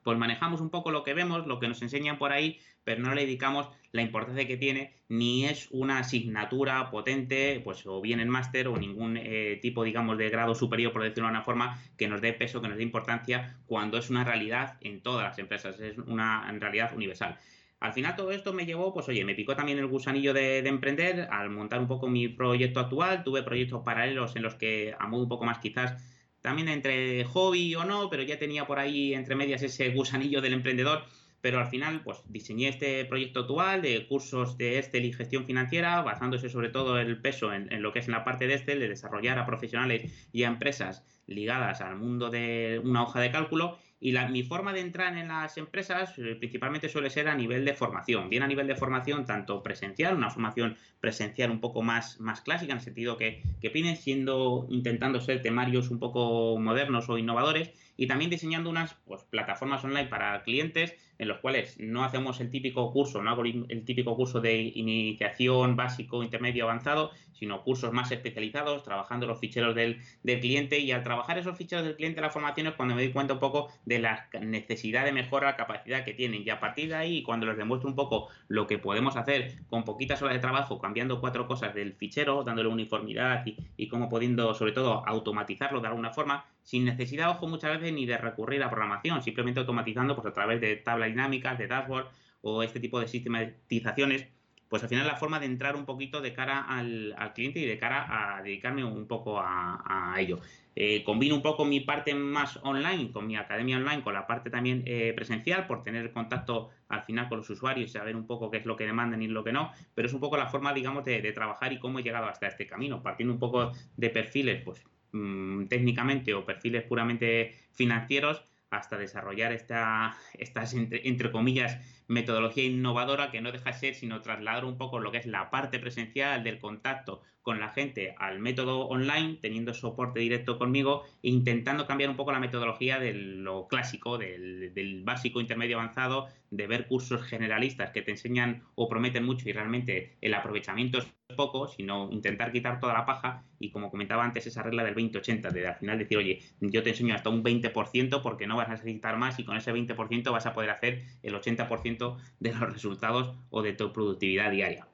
pues 0.03 0.17
manejamos 0.17 0.61
un 0.61 0.69
poco 0.69 0.91
lo 0.91 1.03
que 1.03 1.13
vemos, 1.13 1.47
lo 1.47 1.59
que 1.59 1.67
nos 1.67 1.81
enseñan 1.81 2.17
por 2.17 2.31
ahí, 2.31 2.59
pero 2.83 3.01
no 3.01 3.13
le 3.13 3.21
dedicamos 3.21 3.69
la 3.91 4.01
importancia 4.01 4.47
que 4.47 4.57
tiene, 4.57 4.95
ni 5.09 5.45
es 5.45 5.67
una 5.71 5.99
asignatura 5.99 6.89
potente, 6.89 7.61
pues 7.63 7.85
o 7.85 8.01
bien 8.01 8.19
en 8.19 8.29
máster 8.29 8.67
o 8.67 8.77
ningún 8.77 9.17
eh, 9.17 9.59
tipo, 9.61 9.83
digamos, 9.83 10.17
de 10.17 10.29
grado 10.29 10.55
superior, 10.55 10.93
por 10.93 11.03
decirlo 11.03 11.25
de 11.25 11.31
una 11.31 11.43
forma, 11.43 11.81
que 11.97 12.07
nos 12.07 12.21
dé 12.21 12.33
peso, 12.33 12.61
que 12.61 12.67
nos 12.67 12.77
dé 12.77 12.83
importancia, 12.83 13.57
cuando 13.65 13.97
es 13.97 14.09
una 14.09 14.23
realidad 14.23 14.77
en 14.81 15.01
todas 15.01 15.23
las 15.23 15.39
empresas, 15.39 15.79
es 15.79 15.97
una 15.97 16.51
realidad 16.59 16.95
universal. 16.95 17.37
Al 17.81 17.93
final 17.93 18.15
todo 18.15 18.31
esto 18.31 18.53
me 18.53 18.67
llevó, 18.67 18.93
pues 18.93 19.09
oye, 19.09 19.25
me 19.25 19.33
picó 19.33 19.55
también 19.55 19.79
el 19.79 19.87
gusanillo 19.87 20.35
de, 20.35 20.59
emprender, 20.59 21.27
al 21.31 21.49
montar 21.49 21.79
un 21.79 21.87
poco 21.87 22.07
mi 22.07 22.27
proyecto 22.27 22.79
actual, 22.79 23.23
tuve 23.23 23.41
proyectos 23.41 23.81
paralelos 23.83 24.35
en 24.35 24.43
los 24.43 24.53
que, 24.53 24.93
a 24.99 25.07
modo 25.07 25.23
un 25.23 25.29
poco 25.29 25.45
más 25.45 25.57
quizás, 25.57 25.95
también 26.41 26.67
entre 26.69 27.23
hobby 27.25 27.75
o 27.75 27.85
no, 27.85 28.09
pero 28.09 28.23
ya 28.23 28.39
tenía 28.39 28.65
por 28.65 28.79
ahí 28.79 29.13
entre 29.13 29.35
medias 29.35 29.61
ese 29.61 29.89
gusanillo 29.89 30.41
del 30.41 30.53
emprendedor, 30.53 31.05
pero 31.41 31.59
al 31.59 31.67
final 31.67 32.01
pues 32.03 32.19
diseñé 32.29 32.69
este 32.69 33.05
proyecto 33.05 33.41
actual 33.41 33.81
de 33.81 34.07
cursos 34.07 34.57
de 34.57 34.77
Excel 34.79 35.05
y 35.05 35.13
gestión 35.13 35.45
financiera, 35.45 36.01
basándose 36.01 36.49
sobre 36.49 36.69
todo 36.69 36.99
el 36.99 37.21
peso 37.21 37.53
en, 37.53 37.81
lo 37.81 37.91
que 37.93 37.99
es 37.99 38.07
en 38.07 38.13
la 38.13 38.23
parte 38.23 38.47
de 38.47 38.55
Excel, 38.55 38.79
de 38.79 38.89
desarrollar 38.89 39.39
a 39.39 39.45
profesionales 39.45 40.29
y 40.31 40.43
a 40.43 40.47
empresas 40.47 41.05
ligadas 41.27 41.81
al 41.81 41.97
mundo 41.97 42.29
de 42.29 42.81
una 42.83 43.03
hoja 43.03 43.19
de 43.19 43.31
cálculo 43.31 43.77
y 44.01 44.11
la, 44.11 44.27
mi 44.27 44.41
forma 44.41 44.73
de 44.73 44.81
entrar 44.81 45.15
en 45.15 45.27
las 45.27 45.57
empresas 45.57 46.17
eh, 46.17 46.35
principalmente 46.35 46.89
suele 46.89 47.11
ser 47.11 47.27
a 47.29 47.35
nivel 47.35 47.63
de 47.63 47.75
formación, 47.75 48.29
bien 48.29 48.41
a 48.41 48.47
nivel 48.47 48.65
de 48.65 48.75
formación 48.75 49.25
tanto 49.25 49.61
presencial, 49.61 50.15
una 50.15 50.31
formación 50.31 50.75
presencial 50.99 51.51
un 51.51 51.61
poco 51.61 51.83
más, 51.83 52.19
más 52.19 52.41
clásica, 52.41 52.73
en 52.73 52.79
el 52.79 52.83
sentido 52.83 53.15
que, 53.15 53.43
que 53.61 53.69
piden 53.69 53.95
siendo, 53.95 54.65
intentando 54.71 55.21
ser 55.21 55.43
temarios 55.43 55.91
un 55.91 55.99
poco 55.99 56.57
modernos 56.57 57.09
o 57.09 57.17
innovadores, 57.19 57.71
y 57.95 58.07
también 58.07 58.31
diseñando 58.31 58.71
unas 58.71 58.95
pues, 59.05 59.21
plataformas 59.25 59.83
online 59.83 60.07
para 60.07 60.41
clientes 60.41 60.95
en 61.21 61.27
los 61.27 61.37
cuales 61.37 61.79
no 61.79 62.03
hacemos 62.03 62.41
el 62.41 62.49
típico 62.49 62.91
curso, 62.91 63.21
no 63.21 63.29
hago 63.29 63.43
el 63.45 63.85
típico 63.85 64.15
curso 64.15 64.41
de 64.41 64.59
iniciación 64.59 65.75
básico, 65.75 66.23
intermedio, 66.23 66.63
avanzado, 66.63 67.11
sino 67.31 67.63
cursos 67.63 67.93
más 67.93 68.11
especializados, 68.11 68.81
trabajando 68.81 69.27
los 69.27 69.39
ficheros 69.39 69.75
del, 69.75 70.01
cliente. 70.23 70.79
Y 70.79 70.91
al 70.91 71.03
trabajar 71.03 71.37
esos 71.37 71.55
ficheros 71.55 71.85
del 71.85 71.95
cliente, 71.95 72.21
la 72.21 72.31
formación 72.31 72.65
es 72.65 72.73
cuando 72.73 72.95
me 72.95 73.03
doy 73.03 73.13
cuenta 73.13 73.35
un 73.35 73.39
poco 73.39 73.69
de 73.85 73.99
la 73.99 74.29
necesidad 74.41 75.05
de 75.05 75.11
mejora, 75.11 75.45
la 75.45 75.55
capacidad 75.55 76.03
que 76.03 76.15
tienen. 76.15 76.41
Y 76.43 76.49
a 76.49 76.59
partir 76.59 76.89
de 76.89 76.95
ahí, 76.95 77.21
cuando 77.21 77.45
les 77.45 77.55
demuestro 77.55 77.87
un 77.87 77.95
poco 77.95 78.29
lo 78.47 78.65
que 78.65 78.79
podemos 78.79 79.15
hacer 79.15 79.59
con 79.69 79.83
poquitas 79.83 80.23
horas 80.23 80.33
de 80.33 80.39
trabajo, 80.39 80.79
cambiando 80.79 81.21
cuatro 81.21 81.45
cosas 81.47 81.75
del 81.75 81.93
fichero, 81.93 82.43
dándole 82.43 82.67
uniformidad 82.67 83.45
y, 83.45 83.57
y 83.77 83.87
cómo 83.89 84.09
pudiendo, 84.09 84.55
sobre 84.55 84.71
todo, 84.71 85.07
automatizarlo 85.07 85.81
de 85.81 85.87
alguna 85.87 86.09
forma, 86.09 86.45
sin 86.63 86.85
necesidad, 86.85 87.29
ojo, 87.29 87.47
muchas 87.47 87.79
veces 87.79 87.93
ni 87.93 88.05
de 88.05 88.17
recurrir 88.17 88.63
a 88.63 88.69
programación, 88.69 89.21
simplemente 89.21 89.59
automatizando 89.59 90.15
pues 90.15 90.27
a 90.27 90.33
través 90.33 90.61
de 90.61 90.75
tablas 90.77 91.09
dinámicas, 91.09 91.57
de 91.57 91.67
dashboard 91.67 92.07
o 92.41 92.63
este 92.63 92.79
tipo 92.79 92.99
de 92.99 93.07
sistematizaciones, 93.07 94.27
pues 94.69 94.83
al 94.83 94.89
final 94.89 95.05
la 95.05 95.17
forma 95.17 95.39
de 95.39 95.47
entrar 95.47 95.75
un 95.75 95.85
poquito 95.85 96.21
de 96.21 96.33
cara 96.33 96.61
al, 96.61 97.13
cliente 97.35 97.59
y 97.59 97.65
de 97.65 97.77
cara 97.77 98.37
a 98.37 98.41
dedicarme 98.41 98.85
un 98.85 99.05
poco 99.05 99.37
a, 99.37 100.15
ello. 100.17 100.39
Eh, 100.73 101.03
combino 101.03 101.35
un 101.35 101.41
poco 101.41 101.65
mi 101.65 101.81
parte 101.81 102.15
más 102.15 102.57
online 102.63 103.11
con 103.11 103.27
mi 103.27 103.35
academia 103.35 103.75
online, 103.75 104.01
con 104.01 104.13
la 104.13 104.25
parte 104.25 104.49
también 104.49 104.83
eh, 104.85 105.11
presencial, 105.13 105.67
por 105.67 105.83
tener 105.83 106.13
contacto 106.13 106.69
al 106.87 107.03
final 107.03 107.27
con 107.27 107.39
los 107.39 107.49
usuarios 107.49 107.89
y 107.89 107.93
saber 107.93 108.15
un 108.15 108.25
poco 108.25 108.49
qué 108.49 108.57
es 108.57 108.65
lo 108.65 108.77
que 108.77 108.85
demandan 108.85 109.21
y 109.21 109.27
lo 109.27 109.43
que 109.43 109.51
no, 109.51 109.73
pero 109.93 110.07
es 110.07 110.13
un 110.13 110.21
poco 110.21 110.37
la 110.37 110.47
forma, 110.47 110.73
digamos, 110.73 111.03
de, 111.03 111.21
de 111.21 111.33
trabajar 111.33 111.73
y 111.73 111.79
cómo 111.79 111.99
he 111.99 112.03
llegado 112.03 112.27
hasta 112.27 112.47
este 112.47 112.65
camino, 112.65 113.03
partiendo 113.03 113.33
un 113.33 113.39
poco 113.39 113.73
de 113.97 114.09
perfiles, 114.09 114.63
pues 114.63 114.81
Mm, 115.11 115.67
técnicamente 115.67 116.33
o 116.33 116.45
perfiles 116.45 116.83
puramente 116.83 117.53
financieros 117.75 118.47
hasta 118.71 118.97
desarrollar 118.97 119.51
esta, 119.51 120.15
estas, 120.39 120.73
entre, 120.73 121.01
entre, 121.03 121.31
comillas, 121.31 121.77
metodología 122.11 122.65
innovadora 122.65 123.31
que 123.31 123.41
no 123.41 123.51
deja 123.51 123.71
de 123.71 123.77
ser 123.77 123.95
sino 123.95 124.21
trasladar 124.21 124.65
un 124.65 124.77
poco 124.77 124.99
lo 124.99 125.11
que 125.11 125.17
es 125.17 125.25
la 125.25 125.49
parte 125.49 125.79
presencial 125.79 126.43
del 126.43 126.59
contacto 126.59 127.21
con 127.41 127.59
la 127.59 127.69
gente 127.69 128.13
al 128.17 128.39
método 128.39 128.87
online, 128.87 129.37
teniendo 129.41 129.73
soporte 129.73 130.19
directo 130.19 130.59
conmigo 130.59 131.03
e 131.23 131.29
intentando 131.29 131.87
cambiar 131.87 132.09
un 132.09 132.15
poco 132.15 132.31
la 132.31 132.39
metodología 132.39 132.99
de 132.99 133.13
lo 133.13 133.67
clásico, 133.67 134.17
del, 134.17 134.73
del, 134.73 135.03
básico, 135.03 135.41
intermedio, 135.41 135.79
avanzado, 135.79 136.27
de 136.51 136.67
ver 136.67 136.87
cursos 136.87 137.23
generalistas 137.23 137.91
que 137.91 138.01
te 138.01 138.11
enseñan 138.11 138.63
o 138.75 138.87
prometen 138.89 139.25
mucho 139.25 139.49
y 139.49 139.53
realmente 139.53 140.17
el 140.21 140.33
aprovechamiento 140.33 140.99
es 140.99 141.07
poco, 141.35 141.67
sino 141.67 142.09
intentar 142.11 142.51
quitar 142.51 142.79
toda 142.79 142.93
la 142.93 143.05
paja. 143.05 143.43
Y 143.59 143.71
como 143.71 143.89
comentaba 143.89 144.23
antes 144.23 144.47
esa 144.47 144.63
regla 144.63 144.83
del 144.83 144.95
20-80, 144.95 145.51
de 145.51 145.67
al 145.67 145.75
final 145.75 145.99
decir, 145.99 146.17
oye, 146.17 146.39
yo 146.59 146.83
te 146.83 146.89
enseño 146.89 147.15
hasta 147.15 147.29
un 147.29 147.43
20% 147.43 148.21
porque 148.21 148.47
no 148.47 148.57
vas 148.57 148.67
a 148.67 148.71
necesitar 148.71 149.17
más 149.17 149.39
y 149.39 149.45
con 149.45 149.55
ese 149.55 149.73
20% 149.73 150.31
vas 150.31 150.45
a 150.45 150.53
poder 150.53 150.71
hacer 150.71 151.03
el 151.23 151.33
80% 151.33 152.00
de 152.39 152.51
los 152.53 152.73
resultados 152.73 153.35
o 153.49 153.61
de 153.61 153.73
tu 153.73 153.91
productividad 153.91 154.51
diaria. 154.51 154.87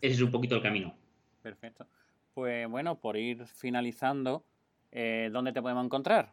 Ese 0.00 0.14
es 0.14 0.20
un 0.20 0.30
poquito 0.30 0.56
el 0.56 0.62
camino. 0.62 0.94
Perfecto. 1.42 1.86
Pues 2.34 2.68
bueno, 2.68 3.00
por 3.00 3.16
ir 3.16 3.46
finalizando, 3.46 4.44
eh, 4.92 5.30
¿dónde 5.32 5.52
te 5.52 5.62
podemos 5.62 5.84
encontrar? 5.84 6.32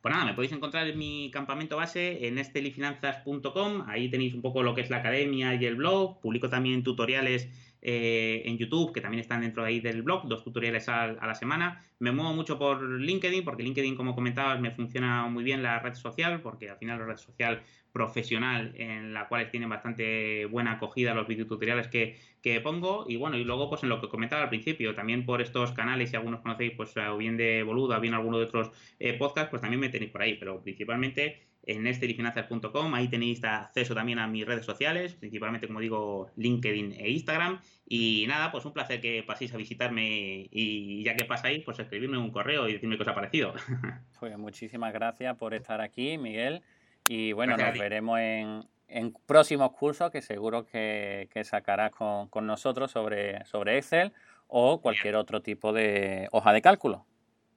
Pues 0.00 0.12
nada, 0.14 0.26
me 0.26 0.34
podéis 0.34 0.52
encontrar 0.52 0.86
en 0.86 0.98
mi 0.98 1.30
campamento 1.30 1.78
base 1.78 2.26
en 2.26 2.36
estelifinanzas.com. 2.36 3.84
Ahí 3.86 4.10
tenéis 4.10 4.34
un 4.34 4.42
poco 4.42 4.62
lo 4.62 4.74
que 4.74 4.82
es 4.82 4.90
la 4.90 4.98
academia 4.98 5.54
y 5.54 5.64
el 5.64 5.76
blog. 5.76 6.20
Publico 6.20 6.50
también 6.50 6.82
tutoriales 6.82 7.48
eh, 7.84 8.42
en 8.46 8.56
YouTube, 8.56 8.92
que 8.92 9.00
también 9.02 9.20
están 9.20 9.42
dentro 9.42 9.62
de 9.62 9.68
ahí 9.68 9.80
del 9.80 10.02
blog, 10.02 10.26
dos 10.26 10.42
tutoriales 10.42 10.88
a, 10.88 11.04
a, 11.04 11.26
la 11.26 11.34
semana. 11.34 11.84
Me 11.98 12.12
muevo 12.12 12.32
mucho 12.32 12.58
por 12.58 12.82
LinkedIn, 12.82 13.44
porque 13.44 13.62
LinkedIn, 13.62 13.94
como 13.94 14.14
comentabas, 14.14 14.58
me 14.58 14.70
funciona 14.70 15.26
muy 15.26 15.44
bien 15.44 15.62
la 15.62 15.78
red 15.78 15.94
social, 15.94 16.40
porque 16.40 16.70
al 16.70 16.78
final 16.78 16.98
la 16.98 17.06
red 17.06 17.18
social 17.18 17.62
profesional 17.94 18.72
en 18.74 19.14
la 19.14 19.28
cual 19.28 19.50
tienen 19.50 19.68
bastante 19.68 20.46
buena 20.46 20.72
acogida 20.72 21.14
los 21.14 21.28
videotutoriales 21.28 21.86
que, 21.86 22.18
que 22.42 22.60
pongo 22.60 23.04
y 23.08 23.14
bueno, 23.14 23.36
y 23.36 23.44
luego 23.44 23.68
pues 23.70 23.84
en 23.84 23.88
lo 23.88 24.00
que 24.00 24.08
comentaba 24.08 24.42
al 24.42 24.48
principio, 24.48 24.96
también 24.96 25.24
por 25.24 25.40
estos 25.40 25.70
canales, 25.70 26.10
si 26.10 26.16
algunos 26.16 26.40
conocéis, 26.40 26.72
pues 26.76 26.96
o 26.96 27.16
bien 27.16 27.36
de 27.36 27.62
Boluda, 27.62 27.98
o 27.98 28.00
bien 28.00 28.14
alguno 28.14 28.38
de 28.38 28.46
otros 28.46 28.72
eh, 28.98 29.12
podcasts, 29.12 29.50
pues 29.50 29.62
también 29.62 29.78
me 29.78 29.90
tenéis 29.90 30.10
por 30.10 30.22
ahí, 30.22 30.34
pero 30.34 30.60
principalmente 30.60 31.53
en 31.66 31.86
estelifinanzas.com, 31.86 32.94
ahí 32.94 33.08
tenéis 33.08 33.42
acceso 33.44 33.94
también 33.94 34.18
a 34.18 34.26
mis 34.26 34.46
redes 34.46 34.66
sociales, 34.66 35.14
principalmente 35.14 35.66
como 35.66 35.80
digo 35.80 36.30
LinkedIn 36.36 36.92
e 36.92 37.10
Instagram 37.10 37.60
y 37.86 38.26
nada, 38.28 38.52
pues 38.52 38.64
un 38.64 38.72
placer 38.72 39.00
que 39.00 39.22
paséis 39.22 39.54
a 39.54 39.56
visitarme 39.56 40.48
y 40.50 41.02
ya 41.04 41.16
que 41.16 41.24
pasáis, 41.24 41.64
pues 41.64 41.78
escribirme 41.78 42.18
un 42.18 42.30
correo 42.30 42.68
y 42.68 42.74
decirme 42.74 42.96
qué 42.96 43.02
os 43.02 43.08
ha 43.08 43.14
parecido. 43.14 43.54
Pues 44.20 44.38
muchísimas 44.38 44.92
gracias 44.94 45.36
por 45.36 45.52
estar 45.52 45.82
aquí, 45.82 46.16
Miguel. 46.16 46.62
Y 47.08 47.32
bueno, 47.32 47.58
nos 47.58 47.78
veremos 47.78 48.18
en, 48.18 48.64
en, 48.88 49.12
próximos 49.26 49.72
cursos 49.72 50.10
que 50.10 50.22
seguro 50.22 50.64
que, 50.64 51.28
que 51.30 51.44
sacarás 51.44 51.90
con, 51.90 52.28
con, 52.28 52.46
nosotros 52.46 52.90
sobre, 52.90 53.44
sobre 53.44 53.76
Excel 53.76 54.12
o 54.46 54.80
cualquier 54.80 55.16
otro 55.16 55.42
tipo 55.42 55.74
de 55.74 56.28
hoja 56.32 56.54
de 56.54 56.62
cálculo. 56.62 57.04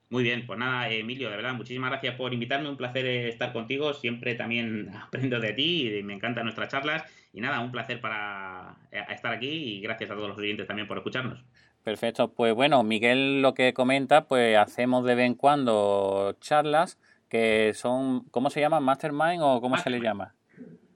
Muy 0.09 0.23
bien, 0.23 0.45
pues 0.45 0.57
nada, 0.57 0.89
Emilio, 0.89 1.29
de 1.29 1.35
verdad, 1.35 1.53
muchísimas 1.53 1.89
gracias 1.89 2.15
por 2.15 2.33
invitarme, 2.33 2.69
un 2.69 2.77
placer 2.77 3.05
estar 3.05 3.51
contigo, 3.51 3.93
siempre 3.93 4.35
también 4.35 4.89
aprendo 5.01 5.39
de 5.39 5.53
ti 5.53 5.89
y 5.89 6.03
me 6.03 6.13
encantan 6.13 6.45
nuestras 6.45 6.69
charlas 6.69 7.03
y 7.33 7.41
nada, 7.41 7.59
un 7.59 7.71
placer 7.71 7.99
para 7.99 8.77
eh, 8.91 9.03
estar 9.09 9.33
aquí 9.33 9.49
y 9.49 9.81
gracias 9.81 10.09
a 10.09 10.15
todos 10.15 10.29
los 10.29 10.37
oyentes 10.37 10.65
también 10.65 10.87
por 10.87 10.97
escucharnos. 10.97 11.43
Perfecto, 11.83 12.33
pues 12.33 12.53
bueno, 12.53 12.83
Miguel 12.83 13.41
lo 13.41 13.53
que 13.53 13.73
comenta, 13.73 14.27
pues 14.27 14.57
hacemos 14.57 15.05
de 15.05 15.15
vez 15.15 15.25
en 15.25 15.35
cuando 15.35 16.35
charlas 16.39 16.97
que 17.29 17.73
son, 17.73 18.23
¿cómo 18.31 18.49
se 18.49 18.61
llama? 18.61 18.79
¿Mastermind 18.79 19.41
o 19.41 19.59
cómo 19.59 19.77
se 19.77 19.89
le 19.89 19.99
llama? 19.99 20.35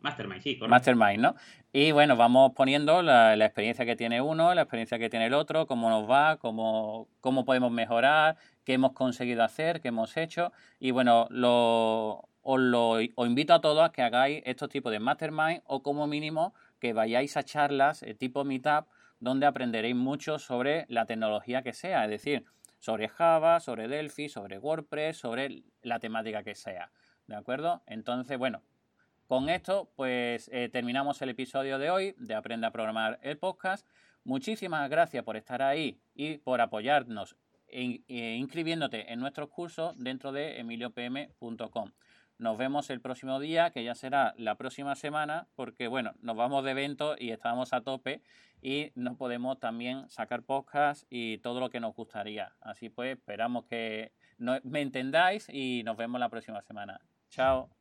Mastermind, 0.01 0.41
sí, 0.41 0.57
correcto. 0.57 0.69
Mastermind, 0.69 1.21
¿no? 1.21 1.35
Y 1.73 1.93
bueno, 1.93 2.17
vamos 2.17 2.51
poniendo 2.53 3.01
la, 3.01 3.33
experiencia 3.33 3.85
que 3.85 3.95
tiene 3.95 4.21
uno, 4.21 4.53
la 4.53 4.63
experiencia 4.63 4.99
que 4.99 5.09
tiene 5.09 5.27
el 5.27 5.33
otro, 5.33 5.67
cómo 5.67 5.89
nos 5.89 6.09
va, 6.09 6.35
cómo, 6.35 7.07
cómo 7.21 7.45
podemos 7.45 7.71
mejorar, 7.71 8.35
qué 8.65 8.73
hemos 8.73 8.91
conseguido 8.91 9.41
hacer, 9.41 9.79
qué 9.79 9.87
hemos 9.87 10.17
hecho. 10.17 10.51
Y 10.79 10.91
bueno, 10.91 11.23
os, 11.23 12.59
lo, 12.59 12.95
os 13.15 13.27
invito 13.27 13.53
a 13.53 13.61
todos 13.61 13.85
a 13.85 13.93
que 13.93 14.01
hagáis 14.01 14.43
estos 14.45 14.67
tipos 14.67 14.91
de 14.91 14.99
mastermind 14.99 15.61
o 15.65 15.81
como 15.81 16.07
mínimo 16.07 16.53
que 16.79 16.91
vayáis 16.91 17.37
a 17.37 17.43
charlas 17.43 18.03
eh, 18.03 18.15
tipo 18.15 18.43
Meetup 18.43 18.87
donde 19.21 19.45
aprenderéis 19.45 19.95
mucho 19.95 20.39
sobre 20.39 20.85
la 20.89 21.05
tecnología 21.05 21.61
que 21.61 21.71
sea, 21.71 22.03
es 22.03 22.09
decir, 22.09 22.43
sobre 22.79 23.07
Java, 23.07 23.61
sobre 23.61 23.87
Delphi, 23.87 24.27
sobre 24.27 24.57
WordPress, 24.57 25.17
sobre 25.17 25.63
la 25.83 25.99
temática 25.99 26.43
que 26.43 26.55
sea. 26.55 26.91
¿De 27.27 27.35
acuerdo? 27.35 27.81
Entonces, 27.85 28.37
bueno, 28.37 28.61
con 29.31 29.47
esto, 29.47 29.89
pues 29.95 30.49
eh, 30.51 30.67
terminamos 30.67 31.21
el 31.21 31.29
episodio 31.29 31.79
de 31.79 31.89
hoy 31.89 32.13
de 32.17 32.35
Aprende 32.35 32.67
a 32.67 32.71
Programar 32.71 33.17
el 33.21 33.37
podcast. 33.37 33.87
Muchísimas 34.25 34.89
gracias 34.89 35.23
por 35.23 35.37
estar 35.37 35.61
ahí 35.61 36.01
y 36.13 36.39
por 36.39 36.59
apoyarnos 36.59 37.37
e, 37.67 38.01
inscribiéndote 38.09 39.13
en 39.13 39.21
nuestros 39.21 39.47
cursos 39.47 39.97
dentro 39.97 40.33
de 40.33 40.59
emiliopm.com. 40.59 41.93
Nos 42.39 42.57
vemos 42.57 42.89
el 42.89 42.99
próximo 42.99 43.39
día, 43.39 43.69
que 43.71 43.85
ya 43.85 43.95
será 43.95 44.33
la 44.35 44.55
próxima 44.55 44.95
semana, 44.95 45.47
porque 45.55 45.87
bueno, 45.87 46.11
nos 46.19 46.35
vamos 46.35 46.65
de 46.65 46.71
evento 46.71 47.15
y 47.17 47.31
estamos 47.31 47.71
a 47.71 47.79
tope 47.79 48.21
y 48.61 48.91
no 48.95 49.15
podemos 49.15 49.61
también 49.61 50.09
sacar 50.09 50.43
podcast 50.43 51.05
y 51.09 51.37
todo 51.37 51.61
lo 51.61 51.69
que 51.69 51.79
nos 51.79 51.95
gustaría. 51.95 52.51
Así 52.59 52.89
pues, 52.89 53.17
esperamos 53.17 53.63
que 53.63 54.11
me 54.37 54.81
entendáis 54.81 55.47
y 55.47 55.83
nos 55.85 55.95
vemos 55.95 56.19
la 56.19 56.27
próxima 56.27 56.61
semana. 56.61 56.99
Chao. 57.29 57.80